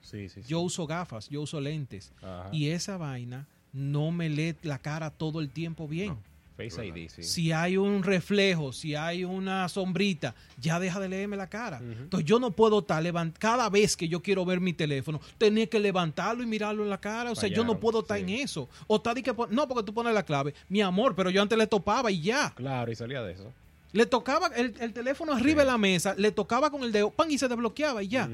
Ya. 0.02 0.08
Sí, 0.08 0.28
sí, 0.28 0.42
sí. 0.42 0.48
Yo 0.48 0.60
uso 0.60 0.86
gafas, 0.86 1.28
yo 1.28 1.42
uso 1.42 1.60
lentes. 1.60 2.12
Ajá. 2.22 2.48
Y 2.52 2.68
esa 2.68 2.96
vaina 2.96 3.46
no 3.72 4.10
me 4.10 4.28
lee 4.28 4.56
la 4.62 4.78
cara 4.78 5.10
todo 5.10 5.40
el 5.40 5.50
tiempo 5.50 5.86
bien. 5.86 6.16
Face 6.56 6.84
ID, 6.84 7.08
sí. 7.08 7.22
Si 7.22 7.52
hay 7.52 7.78
un 7.78 8.02
reflejo, 8.02 8.72
si 8.72 8.94
hay 8.94 9.24
una 9.24 9.66
sombrita, 9.70 10.34
ya 10.60 10.78
deja 10.78 11.00
de 11.00 11.08
leerme 11.08 11.36
la 11.36 11.48
cara. 11.48 11.78
Entonces 11.78 12.28
yo 12.28 12.38
no 12.38 12.50
puedo 12.50 12.80
estar 12.80 13.02
levant 13.02 13.34
cada 13.38 13.70
vez 13.70 13.96
que 13.96 14.08
yo 14.08 14.20
quiero 14.20 14.44
ver 14.44 14.60
mi 14.60 14.74
teléfono, 14.74 15.22
tener 15.38 15.70
que 15.70 15.80
levantarlo 15.80 16.42
y 16.42 16.46
mirarlo 16.46 16.82
en 16.82 16.90
la 16.90 17.00
cara. 17.00 17.30
O 17.30 17.34
sea, 17.34 17.48
yo 17.48 17.64
no 17.64 17.80
puedo 17.80 18.00
estar 18.00 18.18
sí. 18.18 18.24
en 18.24 18.28
eso. 18.28 18.68
O 18.86 18.96
está 18.96 19.14
de 19.14 19.22
que 19.22 19.34
no, 19.50 19.66
porque 19.66 19.84
tú 19.84 19.94
pones 19.94 20.12
la 20.12 20.22
clave. 20.22 20.52
Mi 20.68 20.82
amor, 20.82 21.14
pero 21.16 21.30
yo 21.30 21.40
antes 21.40 21.56
le 21.56 21.66
topaba 21.66 22.10
y 22.10 22.20
ya. 22.20 22.52
Claro, 22.54 22.92
y 22.92 22.94
salía 22.94 23.22
de 23.22 23.32
eso. 23.32 23.50
Le 23.92 24.04
tocaba 24.04 24.48
el, 24.48 24.74
el 24.80 24.92
teléfono 24.92 25.32
arriba 25.32 25.62
de 25.62 25.66
la 25.66 25.78
mesa, 25.78 26.14
le 26.16 26.30
tocaba 26.30 26.70
con 26.70 26.84
el 26.84 26.92
dedo, 26.92 27.10
pan, 27.10 27.30
y 27.30 27.38
se 27.38 27.48
desbloqueaba 27.48 28.02
y 28.02 28.08
ya. 28.08 28.28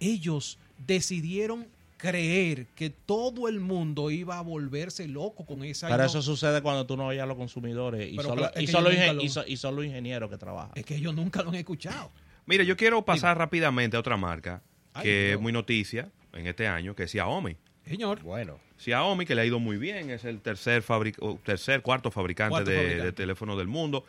Ellos 0.00 0.58
decidieron 0.86 1.66
creer 1.96 2.66
que 2.76 2.90
todo 2.90 3.48
el 3.48 3.58
mundo 3.60 4.10
iba 4.10 4.38
a 4.38 4.40
volverse 4.40 5.08
loco 5.08 5.44
con 5.44 5.64
esa 5.64 5.88
Pero 5.88 6.04
eso 6.04 6.22
sucede 6.22 6.62
cuando 6.62 6.86
tú 6.86 6.96
no 6.96 7.06
oyes 7.08 7.22
a 7.22 7.26
los 7.26 7.36
consumidores 7.36 8.12
y 8.12 8.16
Pero 8.16 8.28
solo, 8.28 8.50
y 8.56 8.66
solo, 8.68 8.90
lo- 8.90 9.22
y 9.22 9.28
so- 9.28 9.44
y 9.46 9.56
solo 9.56 9.82
ingenieros 9.82 10.30
que 10.30 10.38
trabajan. 10.38 10.70
Es 10.76 10.84
que 10.84 10.94
ellos 10.96 11.14
nunca 11.14 11.42
lo 11.42 11.48
han 11.48 11.56
escuchado. 11.56 12.10
Mire, 12.46 12.64
yo 12.64 12.76
quiero 12.76 13.04
pasar 13.04 13.36
rápidamente 13.36 13.96
a 13.96 14.00
otra 14.00 14.16
marca 14.16 14.62
Ay, 14.94 15.02
que 15.02 15.28
no. 15.30 15.34
es 15.36 15.40
muy 15.42 15.52
noticia 15.52 16.08
en 16.32 16.46
este 16.46 16.68
año, 16.68 16.94
que 16.94 17.02
es 17.02 17.10
Xiaomi. 17.10 17.56
Señor, 17.84 18.20
Bueno, 18.22 18.58
Xiaomi, 18.78 19.26
que 19.26 19.34
le 19.34 19.40
ha 19.40 19.44
ido 19.46 19.58
muy 19.58 19.76
bien, 19.76 20.10
es 20.10 20.24
el 20.24 20.40
tercer, 20.40 20.84
fabric- 20.84 21.40
tercer 21.42 21.82
cuarto 21.82 22.10
fabricante, 22.12 22.50
Cuarto 22.52 22.70
de, 22.70 22.76
fabricante. 22.76 23.04
de 23.06 23.12
teléfonos 23.12 23.58
del 23.58 23.66
mundo. 23.66 24.04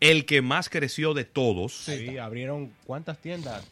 El 0.00 0.26
que 0.26 0.42
más 0.42 0.68
creció 0.68 1.12
de 1.14 1.24
todos. 1.24 1.72
sí, 1.74 2.18
abrieron 2.18 2.72
cuántas 2.84 3.18
tiendas, 3.18 3.64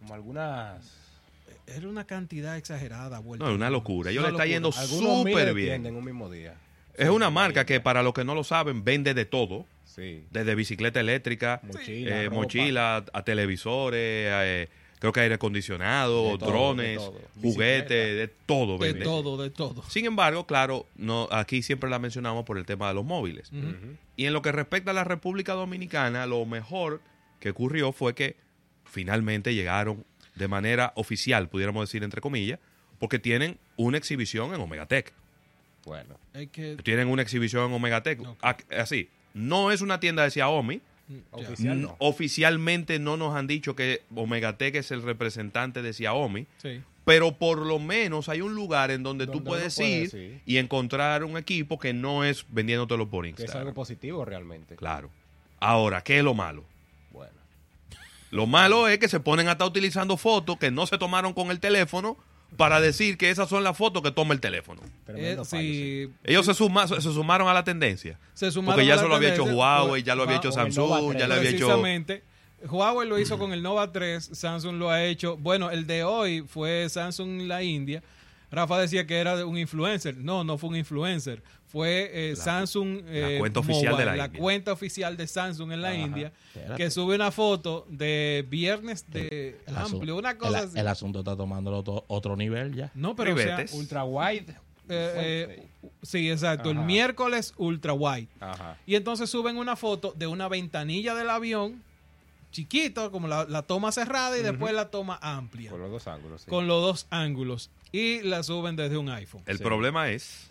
como 0.00 0.14
algunas... 0.14 1.04
era 1.66 1.88
una 1.88 2.06
cantidad 2.06 2.56
exagerada. 2.56 3.18
vuelta. 3.18 3.44
No, 3.44 3.50
es 3.50 3.56
una 3.56 3.70
locura. 3.70 4.10
Ellos 4.10 4.22
Una 4.22 4.30
le 4.30 4.34
está 4.34 4.44
locura. 4.44 4.54
yendo 4.54 4.72
súper 4.72 5.46
de 5.46 5.52
bien. 5.54 5.68
tiendas 5.68 5.90
en 5.90 5.96
un 5.98 6.04
mismo 6.04 6.30
día. 6.30 6.54
Es 6.94 7.08
una 7.10 7.28
marca 7.30 7.66
que, 7.66 7.80
para 7.80 8.02
los 8.02 8.14
que 8.14 8.24
no 8.24 8.34
lo 8.34 8.44
saben, 8.44 8.82
vende 8.84 9.12
de 9.14 9.24
todo. 9.26 9.66
Sí. 9.84 10.24
Desde 10.30 10.54
bicicleta 10.54 11.00
eléctrica, 11.00 11.60
Mochila, 11.62 12.22
eh, 12.24 12.30
mochila, 12.30 13.04
a 13.12 13.22
televisores, 13.22 14.00
eh, 14.00 14.68
creo 14.98 15.12
que 15.12 15.20
aire 15.20 15.34
acondicionado, 15.36 16.32
De 16.32 16.38
todo, 16.38 16.50
drones, 16.50 16.88
de 16.90 16.96
todo. 16.96 17.20
juguetes, 17.42 18.16
de 18.16 18.28
todo 18.46 18.78
de 18.78 18.92
vende. 18.92 19.04
todo, 19.04 19.42
de 19.42 19.50
todo. 19.50 19.82
Sin 19.88 20.04
embargo, 20.06 20.46
claro, 20.46 20.86
no, 20.96 21.28
aquí 21.30 21.62
siempre 21.62 21.88
la 21.90 21.98
mencionamos 21.98 22.44
por 22.44 22.58
el 22.58 22.66
tema 22.66 22.88
de 22.88 22.94
los 22.94 23.04
móviles. 23.04 23.50
Y 24.16 24.26
en 24.26 24.32
lo 24.32 24.42
que 24.42 24.52
respecta 24.52 24.90
a 24.90 24.94
la 24.94 25.04
República 25.04 25.52
Dominicana, 25.54 26.26
lo 26.26 26.44
mejor 26.46 27.00
que 27.40 27.50
ocurrió 27.50 27.92
fue 27.92 28.14
que 28.14 28.36
finalmente 28.84 29.54
llegaron 29.54 30.04
de 30.36 30.48
manera 30.48 30.92
oficial, 30.96 31.48
pudiéramos 31.48 31.88
decir 31.88 32.04
entre 32.04 32.20
comillas, 32.20 32.58
porque 32.98 33.18
tienen 33.18 33.58
una 33.76 33.98
exhibición 33.98 34.54
en 34.54 34.60
Omegatech. 34.60 35.12
Bueno, 35.84 36.18
Es 36.34 36.48
que 36.48 36.76
Tienen 36.82 37.08
una 37.08 37.22
exhibición 37.22 37.66
en 37.68 37.72
Omegatech. 37.74 38.20
Ac- 38.40 38.64
Así, 38.76 39.08
no 39.34 39.70
es 39.70 39.80
una 39.82 40.00
tienda 40.00 40.22
de 40.24 40.30
Xiaomi. 40.30 40.80
oficial 41.30 41.80
no. 41.80 41.96
Oficialmente 42.00 42.98
no 42.98 43.16
nos 43.16 43.36
han 43.36 43.46
dicho 43.46 43.76
que 43.76 44.02
Omegatech 44.14 44.74
es 44.76 44.90
el 44.90 45.02
representante 45.02 45.82
de 45.82 45.92
Xiaomi. 45.92 46.46
Sí. 46.60 46.80
Pero 47.04 47.36
por 47.38 47.58
lo 47.64 47.78
menos 47.78 48.28
hay 48.28 48.40
un 48.40 48.56
lugar 48.56 48.90
en 48.90 49.04
donde, 49.04 49.28
tú 49.28 49.44
puedes 49.44 49.76
puede, 49.76 50.02
ir 50.12 50.40
y 50.44 50.56
encontrar 50.56 51.22
un 51.22 51.36
equipo 51.36 51.78
que 51.78 51.92
no 51.92 52.24
es 52.24 52.44
vendiéndotelo 52.48 53.08
por 53.08 53.24
Que 53.24 53.30
es 53.30 53.38
Instagram. 53.40 53.60
algo 53.68 53.74
positivo 53.74 54.24
realmente. 54.24 54.74
Claro. 54.74 55.08
Ahora, 55.60 56.02
¿qué 56.02 56.18
es 56.18 56.24
lo 56.24 56.34
malo? 56.34 56.64
Lo 58.30 58.46
malo 58.46 58.88
es 58.88 58.98
que 58.98 59.08
se 59.08 59.20
ponen 59.20 59.48
a 59.48 59.52
estar 59.52 59.66
utilizando 59.66 60.16
fotos 60.16 60.56
que 60.58 60.70
no 60.70 60.86
se 60.86 60.98
tomaron 60.98 61.32
con 61.32 61.50
el 61.50 61.60
teléfono 61.60 62.16
para 62.56 62.80
decir 62.80 63.18
que 63.18 63.30
esas 63.30 63.48
son 63.48 63.64
las 63.64 63.76
fotos 63.76 64.02
que 64.02 64.10
toma 64.10 64.32
el 64.34 64.40
teléfono. 64.40 64.80
Eh, 65.08 65.36
sí. 65.44 65.56
sí, 65.56 66.10
Ellos 66.24 66.46
se, 66.46 66.54
suma- 66.54 66.86
se 66.88 67.00
sumaron 67.00 67.48
a 67.48 67.54
la 67.54 67.64
tendencia. 67.64 68.18
se 68.34 68.50
sumaron 68.50 68.76
Porque 68.76 68.86
ya 68.86 68.94
a 68.94 68.96
la 68.96 69.02
eso 69.02 69.08
lo 69.08 69.14
había 69.16 69.32
hecho 69.34 69.44
Huawei, 69.44 70.02
ya 70.02 70.14
lo 70.14 70.22
había 70.24 70.36
hecho 70.36 70.52
Samsung, 70.52 71.12
ya 71.14 71.26
3. 71.26 71.28
lo 71.28 71.34
había 71.34 71.50
hecho... 71.50 71.66
precisamente 71.66 72.22
Huawei 72.68 73.06
lo 73.08 73.18
hizo 73.18 73.38
con 73.38 73.52
el 73.52 73.62
Nova 73.62 73.92
3, 73.92 74.30
Samsung 74.32 74.76
lo 74.76 74.90
ha 74.90 75.04
hecho. 75.04 75.36
Bueno, 75.36 75.70
el 75.70 75.86
de 75.86 76.04
hoy 76.04 76.42
fue 76.48 76.88
Samsung 76.88 77.42
la 77.42 77.62
India. 77.62 78.02
Rafa 78.50 78.78
decía 78.80 79.06
que 79.06 79.18
era 79.18 79.36
de 79.36 79.44
un 79.44 79.58
influencer. 79.58 80.16
No, 80.16 80.44
no 80.44 80.56
fue 80.58 80.70
un 80.70 80.76
influencer. 80.76 81.42
Fue 81.66 82.10
eh, 82.12 82.34
La- 82.36 82.44
Samsung. 82.44 83.02
la 83.04 83.30
eh, 83.32 83.38
cuenta 83.38 83.60
oficial 83.60 83.96
de 83.96 84.04
la 84.04 84.16
la 84.16 84.24
India. 84.26 84.40
cuenta 84.40 84.72
oficial 84.72 85.16
de 85.16 85.26
Samsung 85.26 85.72
en 85.72 85.82
la 85.82 85.88
Ajá. 85.88 85.98
India. 85.98 86.32
Espérate. 86.54 86.76
Que 86.82 86.90
sube 86.90 87.16
una 87.16 87.30
foto 87.32 87.86
de 87.90 88.46
viernes 88.48 89.04
de 89.10 89.60
El 89.66 89.76
amplio, 89.76 90.16
una 90.16 90.38
cosa 90.38 90.60
el, 90.60 90.64
así. 90.66 90.78
el 90.78 90.88
asunto 90.88 91.18
está 91.18 91.36
tomando 91.36 91.72
otro, 91.76 92.04
otro 92.08 92.36
nivel 92.36 92.74
ya. 92.74 92.90
no, 92.94 93.16
pero 93.16 93.34
o 93.34 93.38
sea. 93.38 93.64
Ultra 93.72 94.04
wide. 94.04 94.52
eh, 94.88 95.56
eh, 95.58 95.68
sí, 96.02 96.30
exacto. 96.30 96.70
El 96.70 96.78
miércoles 96.78 97.52
ultra 97.56 97.92
wide. 97.92 98.28
Ajá. 98.38 98.78
Y 98.86 98.94
entonces 98.94 99.28
suben 99.28 99.56
una 99.56 99.74
foto 99.74 100.14
de 100.16 100.28
una 100.28 100.48
ventanilla 100.48 101.14
del 101.16 101.28
avión, 101.30 101.82
chiquito, 102.56 103.10
como 103.12 103.28
la, 103.28 103.44
la 103.44 103.62
toma 103.62 103.92
cerrada 103.92 104.36
y 104.38 104.42
después 104.42 104.72
la 104.74 104.90
toma 104.90 105.18
amplia, 105.22 105.70
Por 105.70 105.80
los 105.80 105.90
dos 105.90 106.06
ángulos. 106.06 106.42
sí. 106.42 106.50
con 106.50 106.66
los 106.66 106.82
dos 106.82 107.06
ángulos. 107.10 107.70
Y 107.92 108.20
la 108.22 108.42
suben 108.42 108.74
desde 108.76 108.96
un 108.96 109.08
iPhone. 109.10 109.42
El 109.46 109.58
Sí. 109.58 109.62
problema 109.64 110.08
es 110.10 110.48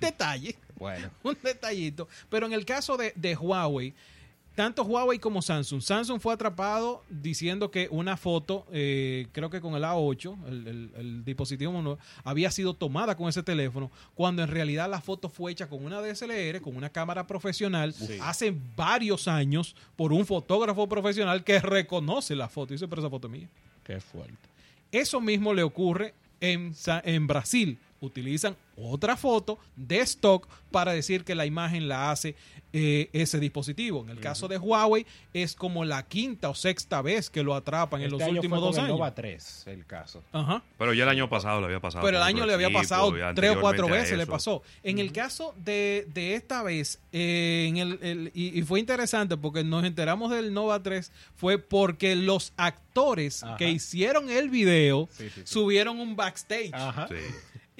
Detalle, 0.00 0.56
Bueno. 0.76 1.10
un 1.22 1.36
detallito. 1.42 2.08
Pero 2.30 2.46
en 2.46 2.52
el 2.52 2.64
caso 2.64 2.96
de, 2.96 3.12
de 3.16 3.36
Huawei, 3.36 3.92
tanto 4.54 4.82
Huawei 4.82 5.18
como 5.18 5.40
Samsung, 5.42 5.80
Samsung 5.80 6.20
fue 6.20 6.34
atrapado 6.34 7.02
diciendo 7.08 7.70
que 7.70 7.88
una 7.90 8.16
foto, 8.16 8.66
eh, 8.72 9.26
creo 9.32 9.48
que 9.48 9.60
con 9.60 9.74
el 9.74 9.84
A8, 9.84 10.46
el, 10.48 10.66
el- 10.66 10.90
el 10.96 11.24
dispositivo 11.24 11.72
mono, 11.72 11.98
había 12.24 12.50
sido 12.50 12.74
tomada 12.74 13.16
con 13.16 13.28
ese 13.28 13.42
teléfono, 13.42 13.90
cuando 14.14 14.42
en 14.42 14.48
realidad 14.48 14.90
la 14.90 15.00
foto 15.00 15.28
fue 15.30 15.52
hecha 15.52 15.68
con 15.68 15.84
una 15.84 16.00
DSLR, 16.02 16.60
con 16.60 16.76
una 16.76 16.90
cámara 16.90 17.26
profesional, 17.26 17.94
Sí. 17.94 18.18
hace 18.20 18.54
varios 18.76 19.28
años, 19.28 19.74
por 19.96 20.12
un 20.12 20.26
fotógrafo 20.26 20.86
profesional 20.88 21.42
que 21.44 21.58
reconoce 21.60 22.34
la 22.36 22.48
foto. 22.48 22.72
Y 22.72 22.76
dice, 22.76 22.88
pero 22.88 23.00
esa 23.02 23.10
foto 23.10 23.28
es 23.28 23.32
mía. 23.32 23.48
Qué 23.84 24.00
fuerte. 24.00 24.36
Eso 24.92 25.20
mismo 25.20 25.54
le 25.54 25.62
ocurre 25.62 26.12
en 26.40 27.26
Brasil. 27.26 27.78
Utilizan 28.00 28.56
otra 28.76 29.16
foto 29.16 29.58
de 29.76 30.00
stock 30.00 30.48
para 30.70 30.92
decir 30.92 31.24
que 31.24 31.34
la 31.34 31.44
imagen 31.44 31.86
la 31.88 32.10
hace 32.10 32.34
eh, 32.72 33.10
ese 33.12 33.38
dispositivo. 33.40 34.02
En 34.04 34.10
el 34.10 34.20
caso 34.20 34.46
de 34.48 34.56
Huawei 34.56 35.04
es 35.34 35.54
como 35.54 35.84
la 35.84 36.06
quinta 36.06 36.48
o 36.48 36.54
sexta 36.54 37.02
vez 37.02 37.28
que 37.28 37.42
lo 37.42 37.54
atrapan 37.54 38.00
en 38.00 38.06
Este 38.06 38.18
los 38.18 38.22
año 38.22 38.32
últimos 38.36 38.58
fue 38.58 38.66
dos 38.68 38.76
con 38.76 38.84
el 38.84 38.90
años. 38.90 38.98
Nova 38.98 39.14
3 39.14 39.64
el 39.66 39.84
caso. 39.86 40.22
Ajá. 40.32 40.62
Pero 40.78 40.94
ya 40.94 41.02
el 41.02 41.08
año 41.10 41.28
pasado 41.28 41.60
le 41.60 41.66
había 41.66 41.80
pasado. 41.80 42.04
Pero 42.04 42.16
el 42.18 42.22
año 42.22 42.46
le 42.46 42.54
había 42.54 42.70
pasado 42.70 43.12
tres 43.34 43.56
o 43.56 43.60
cuatro 43.60 43.86
veces, 43.88 44.16
le 44.16 44.26
pasó. 44.26 44.62
En 44.82 44.98
el 44.98 45.12
caso 45.12 45.54
de, 45.58 46.06
de 46.14 46.34
esta 46.36 46.62
vez, 46.62 47.00
eh, 47.12 47.66
en 47.68 47.76
el, 47.76 47.98
el- 48.02 48.30
y, 48.34 48.58
y 48.58 48.62
fue 48.62 48.80
interesante 48.80 49.36
porque 49.36 49.62
nos 49.64 49.84
enteramos 49.84 50.30
del 50.30 50.54
Nova 50.54 50.82
3, 50.82 51.10
fue 51.36 51.58
porque 51.58 52.14
los 52.16 52.52
actores 52.56 53.42
Ajá. 53.42 53.56
que 53.56 53.68
hicieron 53.68 54.30
el 54.30 54.48
video 54.48 55.08
Sí, 55.12 55.24
sí, 55.28 55.30
sí. 55.34 55.42
subieron 55.44 55.98
un 55.98 56.14
backstage. 56.16 56.72
Ajá. 56.72 57.08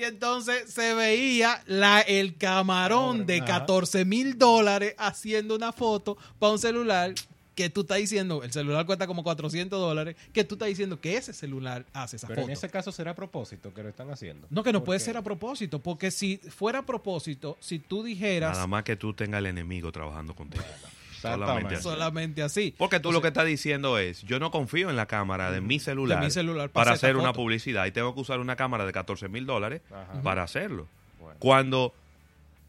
Y 0.01 0.05
entonces 0.05 0.73
se 0.73 0.95
veía 0.95 1.63
la, 1.67 2.01
el 2.01 2.37
camarón 2.39 3.21
Pobre, 3.21 3.35
de 3.35 3.41
ajá. 3.41 3.61
14 3.61 4.05
mil 4.07 4.39
dólares 4.39 4.95
haciendo 4.97 5.55
una 5.55 5.73
foto 5.73 6.17
para 6.39 6.53
un 6.53 6.59
celular 6.59 7.13
que 7.55 7.69
tú 7.69 7.83
estás 7.83 7.99
diciendo, 7.99 8.43
el 8.43 8.51
celular 8.51 8.87
cuesta 8.87 9.07
como 9.07 9.23
400 9.23 9.79
dólares, 9.79 10.17
que 10.33 10.45
tú 10.45 10.55
estás 10.55 10.69
diciendo 10.69 10.99
que 10.99 11.19
ese 11.19 11.35
celular 11.35 11.85
hace 11.93 12.17
esa 12.17 12.27
Pero 12.29 12.41
foto. 12.41 12.49
en 12.49 12.53
ese 12.57 12.71
caso 12.71 12.91
será 12.93 13.11
a 13.11 13.15
propósito 13.15 13.75
que 13.75 13.83
lo 13.83 13.91
están 13.91 14.11
haciendo. 14.11 14.47
No, 14.49 14.63
que 14.63 14.73
no 14.73 14.83
puede 14.83 15.01
ser 15.01 15.19
a 15.19 15.23
propósito, 15.23 15.79
porque 15.81 16.11
si 16.11 16.39
fuera 16.39 16.79
a 16.79 16.87
propósito, 16.87 17.59
si 17.61 17.79
tú 17.79 18.03
dijeras 18.03 18.53
Nada 18.53 18.67
más 18.67 18.85
que 18.85 18.97
tú 18.97 19.13
tengas 19.13 19.41
el 19.41 19.47
enemigo 19.47 19.93
trabajando 19.93 20.35
contigo. 20.35 20.65
Solamente 21.21 21.75
así. 21.75 21.83
solamente 21.83 22.43
así, 22.43 22.75
Porque 22.79 23.01
tú 23.01 23.13
lo 23.13 23.21
que 23.23 23.29
estás 23.29 23.47
diciendo 23.47 23.99
es, 23.99 24.23
yo 24.23 24.39
no 24.41 24.51
confío 24.51 24.91
en 24.91 24.97
la 24.97 25.07
cámara 25.07 25.51
de 25.51 25.61
mi 25.61 25.79
celular, 25.79 26.19
De 26.21 26.25
mi 26.27 26.31
celular 26.31 26.71
para 26.71 26.93
hacer 26.93 27.17
una 27.17 27.33
publicidad 27.33 27.87
y 27.87 27.93
tengo 27.93 28.15
que 28.15 28.21
usar 28.21 28.41
una 28.41 28.57
cámara 28.57 28.87
de 28.87 28.93
14 28.93 29.29
mil 29.29 29.47
dólares 29.47 29.83
Ajá. 29.91 30.23
para 30.23 30.43
hacerlo. 30.43 30.87
Bueno. 31.21 31.37
Cuando 31.39 31.95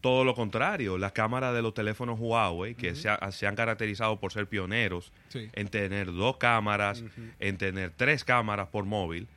todo 0.00 0.24
lo 0.24 0.34
contrario, 0.34 0.98
las 0.98 1.12
cámaras 1.12 1.54
de 1.54 1.62
los 1.62 1.74
teléfonos 1.74 2.18
Huawei, 2.18 2.74
que 2.74 2.94
se, 2.96 3.08
ha- 3.08 3.30
se 3.30 3.46
han 3.46 3.54
caracterizado 3.54 4.18
por 4.18 4.32
ser 4.32 4.46
pioneros 4.48 5.12
Sí. 5.28 5.48
en 5.52 5.68
tener 5.68 6.12
dos 6.12 6.38
cámaras, 6.38 7.04
en 7.38 7.56
tener 7.56 7.92
tres 7.96 8.24
cámaras 8.24 8.66
por 8.68 8.84
móvil, 8.84 9.28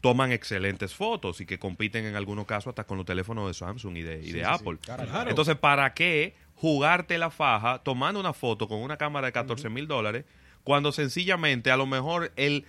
toman 0.00 0.30
excelentes 0.30 0.94
fotos 0.94 1.40
y 1.40 1.46
que 1.46 1.58
compiten 1.58 2.04
en 2.04 2.14
algunos 2.14 2.46
casos 2.46 2.68
hasta 2.68 2.84
con 2.84 2.96
los 2.98 3.04
teléfonos 3.06 3.48
de 3.48 3.54
Samsung 3.54 3.96
y 3.96 4.02
de, 4.02 4.20
y 4.20 4.26
Sí, 4.26 4.32
de 4.34 4.38
sí, 4.40 4.44
Apple. 4.48 4.78
Claro. 4.80 5.28
Entonces, 5.28 5.56
¿para 5.56 5.92
qué 5.92 6.34
jugarte 6.60 7.18
la 7.18 7.30
faja 7.30 7.78
tomando 7.84 8.18
una 8.20 8.32
foto 8.32 8.66
con 8.68 8.78
una 8.80 8.96
cámara 8.96 9.26
de 9.28 9.32
14 9.32 9.68
mil 9.68 9.86
dólares 9.86 10.24
cuando 10.64 10.92
sencillamente 10.92 11.70
a 11.70 11.76
lo 11.76 11.86
mejor 11.86 12.32
el 12.36 12.64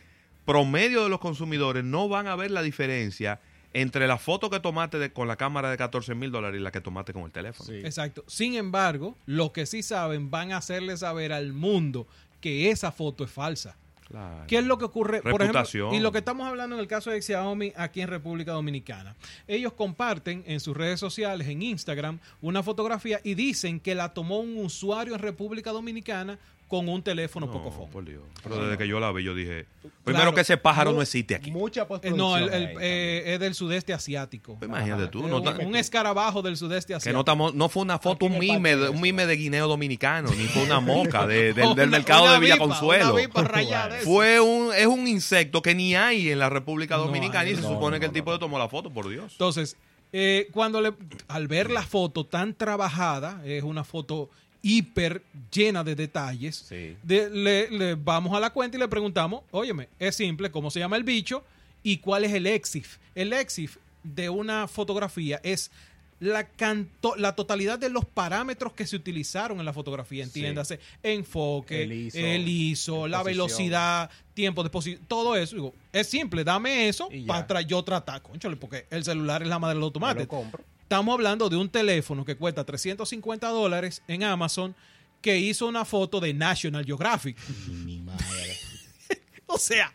promedio 0.45 1.03
de 1.03 1.09
los 1.09 1.19
consumidores 1.19 1.83
no 1.83 2.07
van 2.09 2.27
a 2.27 2.35
ver 2.35 2.51
la 2.51 2.61
diferencia 2.61 3.39
entre 3.73 4.07
la 4.07 4.17
foto 4.17 4.49
que 4.49 4.59
tomaste 4.59 4.97
de- 4.97 5.11
con 5.13 5.27
la 5.27 5.35
cámara 5.35 5.69
de 5.69 5.77
14 5.77 6.15
mil 6.15 6.31
dólares 6.31 6.59
y 6.59 6.63
la 6.63 6.71
que 6.71 6.81
tomaste 6.81 7.13
con 7.13 7.23
el 7.23 7.31
teléfono? 7.31 7.69
Sí. 7.69 7.77
Exacto. 7.83 8.23
Sin 8.27 8.55
embargo, 8.55 9.15
los 9.27 9.51
que 9.51 9.65
sí 9.65 9.83
saben 9.83 10.31
van 10.31 10.51
a 10.51 10.57
hacerle 10.57 10.97
saber 10.97 11.31
al 11.33 11.53
mundo 11.53 12.07
que 12.41 12.71
esa 12.71 12.91
foto 12.91 13.23
es 13.23 13.31
falsa. 13.31 13.77
Claro. 14.09 14.45
¿Qué 14.47 14.57
es 14.57 14.65
lo 14.65 14.77
que 14.79 14.85
ocurre? 14.85 15.21
Por 15.21 15.41
ejemplo, 15.41 15.93
y 15.93 15.99
lo 15.99 16.11
que 16.11 16.17
estamos 16.17 16.47
hablando 16.47 16.75
en 16.75 16.81
el 16.81 16.87
caso 16.87 17.11
de 17.11 17.21
Xiaomi 17.21 17.73
aquí 17.75 18.01
en 18.01 18.07
República 18.07 18.53
Dominicana. 18.53 19.15
Ellos 19.47 19.73
comparten 19.73 20.43
en 20.47 20.59
sus 20.59 20.75
redes 20.75 20.99
sociales, 20.99 21.47
en 21.47 21.61
Instagram, 21.61 22.19
una 22.41 22.63
fotografía 22.63 23.21
y 23.23 23.35
dicen 23.35 23.79
que 23.79 23.93
la 23.93 24.13
tomó 24.13 24.39
un 24.39 24.57
usuario 24.57 25.13
en 25.13 25.19
República 25.19 25.71
Dominicana 25.71 26.39
con 26.69 26.87
un 26.87 27.01
teléfono 27.03 27.47
No, 27.47 27.51
Pocophone. 27.51 27.91
por 27.91 28.05
Dios. 28.05 28.21
Pero 28.43 28.63
desde 28.63 28.77
que 28.77 28.87
yo 28.87 28.99
la 29.01 29.11
vi, 29.11 29.23
yo 29.23 29.33
dije, 29.35 29.65
primero 30.05 30.21
Claro. 30.21 30.33
que 30.35 30.41
ese 30.41 30.55
pájaro 30.55 30.93
no 30.93 31.01
existe 31.01 31.35
aquí. 31.35 31.51
Mucha 31.51 31.81
Eh, 31.81 31.85
postproducción. 31.85 32.17
no, 32.17 32.37
el- 32.37 32.53
el- 32.53 32.77
eh, 32.79 33.33
es 33.33 33.39
del 33.39 33.55
sudeste 33.55 33.91
asiático. 33.91 34.55
Pues 34.59 34.69
imagínate 34.69 35.01
Ajá. 35.03 35.11
tú, 35.11 35.27
no, 35.27 35.37
un, 35.41 35.75
escarabajo 35.75 36.41
del 36.43 36.55
sudeste 36.55 36.93
que 36.93 36.97
asiático. 36.97 37.13
no, 37.15 37.19
estamos, 37.21 37.53
no 37.55 37.67
fue 37.69 37.81
una 37.81 37.97
foto, 37.99 38.27
un 38.27 38.37
mime, 38.39 38.75
de- 38.77 38.89
un 38.89 39.01
mime 39.01 39.25
de 39.25 39.35
guineo 39.35 39.67
dominicano, 39.67 40.29
ni 40.29 40.45
fue 40.45 40.63
una 40.63 40.79
moca 41.19 41.25
de- 41.27 41.53
del, 41.53 41.73
del 41.75 41.89
mercado 41.89 42.23
una 42.23 42.33
de 42.33 42.39
Villa 42.39 42.53
vipa, 42.53 42.65
Consuelo. 42.67 43.15
una 43.15 43.87
de 43.89 43.95
eso. 43.97 44.05
Fue 44.05 44.39
un, 44.39 44.71
es 44.73 44.85
un 44.85 45.07
insecto 45.07 45.61
que 45.63 45.73
ni 45.73 45.95
hay 45.95 46.29
en 46.29 46.39
la 46.39 46.49
República 46.49 46.97
Dominicana 46.97 47.41
hay, 47.45 47.53
y 47.53 47.55
se 47.55 47.61
no, 47.63 47.69
supone 47.69 47.97
no, 47.97 47.99
que 47.99 48.05
el 48.05 48.11
no, 48.11 48.13
tipo 48.13 48.29
no. 48.29 48.35
le 48.35 48.39
tomó 48.39 48.59
la 48.59 48.69
foto, 48.69 48.91
por 48.91 49.09
Dios. 49.09 49.31
Entonces, 49.31 49.75
eh, 50.13 50.47
cuando 50.51 50.81
le, 50.81 50.93
al 51.27 51.47
ver 51.47 51.69
la 51.71 51.81
foto 51.83 52.25
tan 52.25 52.53
trabajada, 52.53 53.41
es 53.43 53.63
una 53.63 53.83
foto 53.83 54.29
hiper 54.61 55.21
llena 55.51 55.83
de 55.83 55.95
detalles, 55.95 56.55
Sí. 56.67 56.95
de- 57.03 57.29
le, 57.29 57.69
le 57.71 57.95
vamos 57.95 58.35
a 58.35 58.39
la 58.39 58.49
cuenta 58.49 58.77
y 58.77 58.79
le 58.79 58.87
preguntamos, 58.87 59.43
óyeme, 59.51 59.87
es 59.99 60.15
simple, 60.15 60.51
¿cómo 60.51 60.69
se 60.71 60.79
llama 60.79 60.97
el 60.97 61.03
bicho? 61.03 61.43
¿Y 61.83 61.97
cuál 61.97 62.25
es 62.25 62.33
el 62.33 62.45
EXIF? 62.45 62.97
El 63.15 63.31
EXIF 63.33 63.77
de 64.03 64.29
una 64.29 64.67
fotografía 64.67 65.39
es 65.43 65.71
la, 66.19 66.45
canto- 66.49 67.15
la 67.15 67.33
totalidad 67.33 67.79
de 67.79 67.89
los 67.89 68.03
parámetros 68.03 68.73
que 68.73 68.85
se 68.85 68.97
utilizaron 68.97 69.59
en 69.59 69.65
la 69.65 69.71
fotografía, 69.71 70.21
entiéndase, 70.25 70.77
enfoque, 71.01 71.83
El 71.83 71.93
ISO, 71.93 72.17
el 72.19 72.47
ISO, 72.49 73.07
la 73.07 73.23
velocidad, 73.23 74.09
tiempo 74.33 74.61
de 74.61 74.67
exposición, 74.67 75.01
todo 75.07 75.37
eso. 75.37 75.55
Digo, 75.55 75.73
es 75.93 76.07
simple, 76.07 76.43
dame 76.43 76.89
eso 76.89 77.07
para 77.25 77.61
yo 77.61 77.81
tratar, 77.83 78.21
conchale, 78.21 78.57
porque 78.57 78.85
el 78.89 79.05
celular 79.05 79.41
es 79.41 79.47
la 79.47 79.59
madre 79.59 79.79
del 79.79 80.27
compro. 80.27 80.61
Estamos 80.89 81.13
hablando 81.13 81.49
de 81.49 81.55
un 81.55 81.69
teléfono 81.69 82.25
que 82.25 82.35
cuesta 82.35 82.63
350 82.63 83.47
dólares 83.49 84.01
en 84.07 84.23
Amazon 84.23 84.73
que 85.21 85.37
hizo 85.37 85.67
una 85.67 85.85
foto 85.85 86.19
de 86.19 86.33
National 86.33 86.83
Geographic. 86.83 87.37
Mi 87.67 87.99
madre. 87.99 88.25
O 89.45 89.59
sea, 89.59 89.93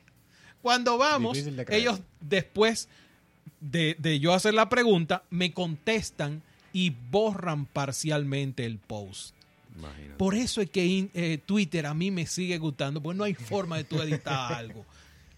cuando 0.63 0.97
vamos, 0.97 1.37
de 1.45 1.67
ellos 1.71 2.01
después 2.21 2.89
de, 3.61 3.97
de 3.99 4.21
yo 4.21 4.35
hacer 4.35 4.55
la 4.55 4.69
pregunta, 4.69 5.25
me 5.31 5.53
contestan 5.53 6.43
y 6.73 6.91
borran 6.91 7.67
parcialmente 7.67 8.65
el 8.65 8.79
post. 8.79 9.35
Imagínate. 9.77 10.15
Por 10.15 10.37
eso 10.37 10.61
es 10.61 10.71
que 10.71 11.09
eh, 11.13 11.39
Twitter 11.45 11.87
a 11.87 11.95
mí 11.95 12.13
me 12.13 12.27
sigue 12.27 12.59
gustando, 12.59 13.03
porque 13.03 13.19
no 13.19 13.25
hay 13.25 13.35
forma 13.35 13.79
de 13.79 13.85
tú 13.85 14.01
editar 14.01 14.53
algo. 14.55 14.87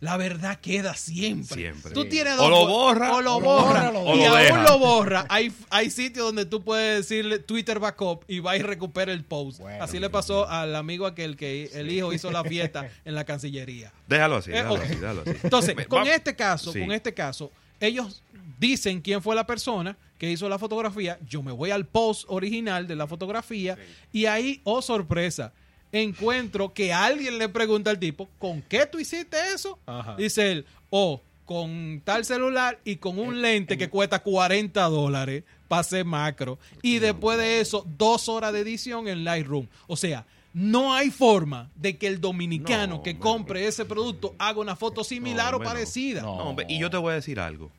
La 0.06 0.16
verdad 0.16 0.60
queda 0.60 0.94
siempre. 0.94 1.56
Siempre. 1.56 1.90
Tú 1.92 2.04
tienes 2.04 2.34
O 2.34 2.36
dos 2.36 2.50
lo 2.50 2.62
fo- 2.62 2.68
borra, 2.68 3.12
o 3.16 3.20
lo 3.20 3.34
o 3.36 3.40
lo 3.40 3.44
borra, 3.44 3.66
borra, 3.66 3.90
lo 3.92 4.00
o 4.02 4.14
y 4.16 4.20
lo 4.24 4.36
aún 4.36 4.62
lo 4.64 4.78
borra. 4.78 5.26
Hay, 5.28 5.52
hay 5.68 5.90
sitios 5.90 6.26
donde 6.26 6.46
tú 6.46 6.62
puedes 6.62 7.08
decirle 7.08 7.40
Twitter 7.40 7.80
backup 7.80 8.22
y 8.28 8.38
va 8.38 8.56
y 8.56 8.62
recupera 8.62 9.12
el 9.12 9.24
post. 9.24 9.58
Bueno, 9.58 9.82
Así 9.82 9.98
le 9.98 10.08
pasó 10.08 10.48
al 10.48 10.76
amigo 10.76 11.06
aquel 11.06 11.36
que 11.36 11.70
el 11.74 11.90
hijo 11.90 12.12
hizo 12.12 12.30
la 12.30 12.44
fiesta 12.44 12.88
en 13.04 13.14
la 13.16 13.24
Cancillería. 13.24 13.92
Déjalo 14.06 14.36
así, 14.36 14.52
Eh, 14.52 14.58
así, 14.60 14.94
déjalo 14.94 15.22
así. 15.22 15.30
Entonces, 15.42 15.74
con 15.88 16.04
va- 16.04 16.08
este 16.14 16.36
caso, 16.36 16.72
Sí. 16.72 16.78
con 16.80 16.92
este 16.92 17.12
caso, 17.12 17.50
ellos 17.80 18.22
dicen 18.60 19.00
quién 19.00 19.20
fue 19.20 19.34
la 19.34 19.44
persona 19.44 19.96
que 20.18 20.30
hizo 20.30 20.48
la 20.48 20.58
fotografía. 20.60 21.18
Yo 21.28 21.42
me 21.42 21.50
voy 21.50 21.72
al 21.72 21.84
post 21.84 22.24
original 22.28 22.86
de 22.86 22.94
la 22.94 23.06
fotografía 23.08 23.76
y 24.12 24.26
ahí, 24.26 24.60
oh 24.62 24.80
sorpresa, 24.82 25.52
encuentro 25.92 26.72
que 26.72 26.92
alguien 26.92 27.38
le 27.38 27.48
pregunta 27.48 27.90
al 27.90 27.98
tipo, 27.98 28.28
¿con 28.38 28.62
qué 28.62 28.86
tú 28.86 28.98
hiciste 28.98 29.36
eso? 29.54 29.78
Ajá. 29.86 30.16
Dice 30.16 30.52
él, 30.52 30.66
oh, 30.90 31.20
con 31.44 32.00
tal 32.04 32.24
celular 32.24 32.78
y 32.84 32.96
con 32.96 33.18
un 33.18 33.40
lente 33.40 33.78
que 33.78 33.88
cuesta 33.88 34.18
40 34.20 34.82
dólares 34.84 35.44
para 35.68 35.80
hacer 35.80 36.04
macro. 36.04 36.58
Y 36.82 36.98
después 36.98 37.38
de 37.38 37.60
eso, 37.60 37.86
dos 37.96 38.28
horas 38.28 38.52
de 38.52 38.60
edición 38.60 39.06
en 39.08 39.24
Lightroom. 39.24 39.66
O 39.86 39.96
sea, 39.96 40.26
No 40.52 40.94
hay 40.94 41.10
forma 41.10 41.70
de 41.76 41.98
que 41.98 42.06
el 42.06 42.18
dominicano 42.20 42.96
No, 42.96 43.02
que 43.02 43.10
hombre. 43.10 43.22
compre 43.22 43.66
ese 43.66 43.84
producto 43.84 44.34
haga 44.38 44.58
una 44.60 44.74
foto 44.74 45.04
similar 45.04 45.52
No, 45.52 45.58
o 45.58 45.62
parecida. 45.62 46.22
No. 46.22 46.36
No, 46.38 46.44
hombre, 46.44 46.64
y 46.68 46.78
yo 46.78 46.88
te 46.88 46.96
voy 46.96 47.12
a 47.12 47.16
decir 47.16 47.38
algo, 47.38 47.70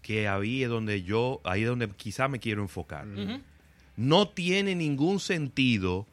que 0.00 0.26
ahí 0.28 0.62
es 0.62 0.70
donde 0.70 1.02
yo, 1.02 1.40
ahí 1.44 1.60
es 1.62 1.68
donde 1.68 1.88
quizá 1.90 2.28
me 2.28 2.38
quiero 2.40 2.62
enfocar. 2.62 3.06
No 3.96 4.28
tiene 4.28 4.74
ningún 4.74 5.20
sentido 5.20 6.06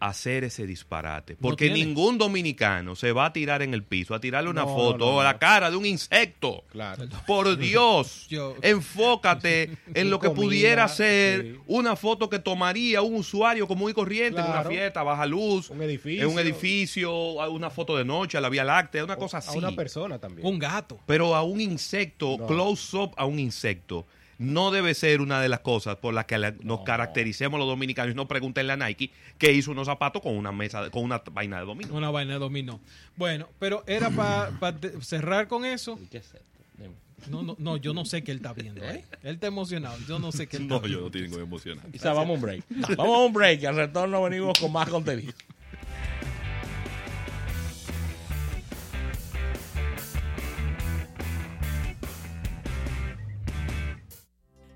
hacer 0.00 0.44
ese 0.44 0.66
disparate, 0.66 1.34
porque 1.36 1.70
ningún 1.70 2.18
dominicano 2.18 2.94
se 2.94 3.12
va 3.12 3.26
a 3.26 3.32
tirar 3.32 3.62
en 3.62 3.72
el 3.72 3.82
piso, 3.84 4.14
a 4.14 4.20
tirarle 4.20 4.50
una 4.50 4.62
No, 4.64 4.74
foto 4.74 4.98
no, 4.98 5.16
o 5.16 5.22
la 5.22 5.34
no. 5.34 5.38
cara 5.38 5.70
de 5.70 5.76
un 5.76 5.86
insecto. 5.86 6.62
Claro. 6.70 7.06
Por 7.26 7.56
Dios, 7.56 8.26
Yo- 8.28 8.54
enfócate 8.60 9.70
en 9.94 10.10
lo 10.10 10.20
que 10.20 10.26
Comida, 10.28 10.42
pudiera 10.44 10.88
ser 10.88 11.42
sí. 11.42 11.58
una 11.66 11.96
foto 11.96 12.28
que 12.28 12.38
tomaría 12.38 13.00
un 13.02 13.14
usuario 13.14 13.66
común 13.66 13.90
y 13.90 13.94
corriente 13.94 14.40
en 14.40 14.46
una 14.46 14.64
fiesta, 14.64 15.02
baja 15.02 15.24
luz, 15.26 15.70
Un 15.70 15.80
edificio. 15.82 16.26
en 16.26 16.32
un 16.32 16.38
edificio, 16.38 17.12
una 17.50 17.70
foto 17.70 17.96
de 17.96 18.04
noche 18.04 18.36
a 18.36 18.40
la 18.40 18.48
Vía 18.48 18.64
Láctea, 18.64 19.04
una 19.04 19.16
cosa 19.16 19.38
A 19.38 19.40
así. 19.40 19.56
una 19.56 19.72
persona 19.72 20.18
también. 20.18 20.46
Un 20.46 20.58
gato. 20.58 20.98
Pero 21.06 21.34
a 21.34 21.42
un 21.42 21.60
insecto, 21.60 22.36
close 22.46 22.96
up 22.96 23.12
a 23.16 23.24
un 23.24 23.38
insecto, 23.38 24.06
no 24.38 24.70
debe 24.70 24.94
ser 24.94 25.20
una 25.20 25.40
de 25.40 25.48
las 25.48 25.60
cosas 25.60 25.96
por 25.96 26.14
las 26.14 26.24
que 26.26 26.38
la- 26.38 26.50
nos 26.52 26.80
No. 26.80 26.84
caractericemos 26.84 27.58
los 27.58 27.68
dominicanos. 27.68 28.12
Y 28.12 28.16
no 28.16 28.26
pregunten 28.28 28.70
a 28.70 28.76
Nike 28.76 29.10
que 29.38 29.52
hizo 29.52 29.70
unos 29.70 29.86
zapatos 29.86 30.22
con 30.22 30.36
una 30.36 30.52
mesa, 30.52 30.82
de- 30.82 30.90
con 30.90 31.02
una 31.04 31.22
vaina 31.32 31.58
de 31.60 31.66
dominó. 31.66 31.94
Una 31.94 32.10
vaina 32.10 32.34
de 32.34 32.38
dominó. 32.38 32.80
Bueno, 33.16 33.48
pero 33.58 33.84
era 33.86 34.10
para 34.10 34.52
cerrar 35.00 35.48
con 35.48 35.64
eso. 35.64 35.98
¿Y 36.02 36.06
qué 36.06 36.18
es 36.18 36.26
esto? 36.26 36.38
Dime. 36.78 36.94
No, 37.30 37.42
no, 37.42 37.56
no, 37.58 37.76
yo 37.78 37.94
no 37.94 38.04
sé 38.04 38.22
qué 38.22 38.32
él 38.32 38.38
está 38.38 38.52
viendo 38.52 38.84
ahí. 38.86 39.02
Él 39.22 39.34
está 39.36 39.46
emocionado. 39.46 39.96
Yo 40.06 40.18
no 40.18 40.30
sé 40.32 40.46
qué 40.46 40.58
él 40.58 40.62
está 40.64 40.74
No, 40.80 40.86
yo 40.86 41.00
no 41.00 41.10
tengo 41.10 41.38
emocional. 41.38 41.86
Quizá 41.90 42.12
vamos 42.12 42.30
a 42.30 42.32
un 42.34 42.40
break. 42.42 42.64
Vamos 42.96 43.16
a 43.16 43.18
un 43.24 43.32
break 43.32 43.62
y 43.62 43.66
al 43.66 43.76
retorno 43.76 44.22
venimos 44.22 44.58
con 44.58 44.70
más 44.72 44.88
contenido. 44.88 45.32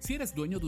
Si 0.08 0.14
eres 0.14 0.34
dueño 0.34 0.52
de 0.52 0.56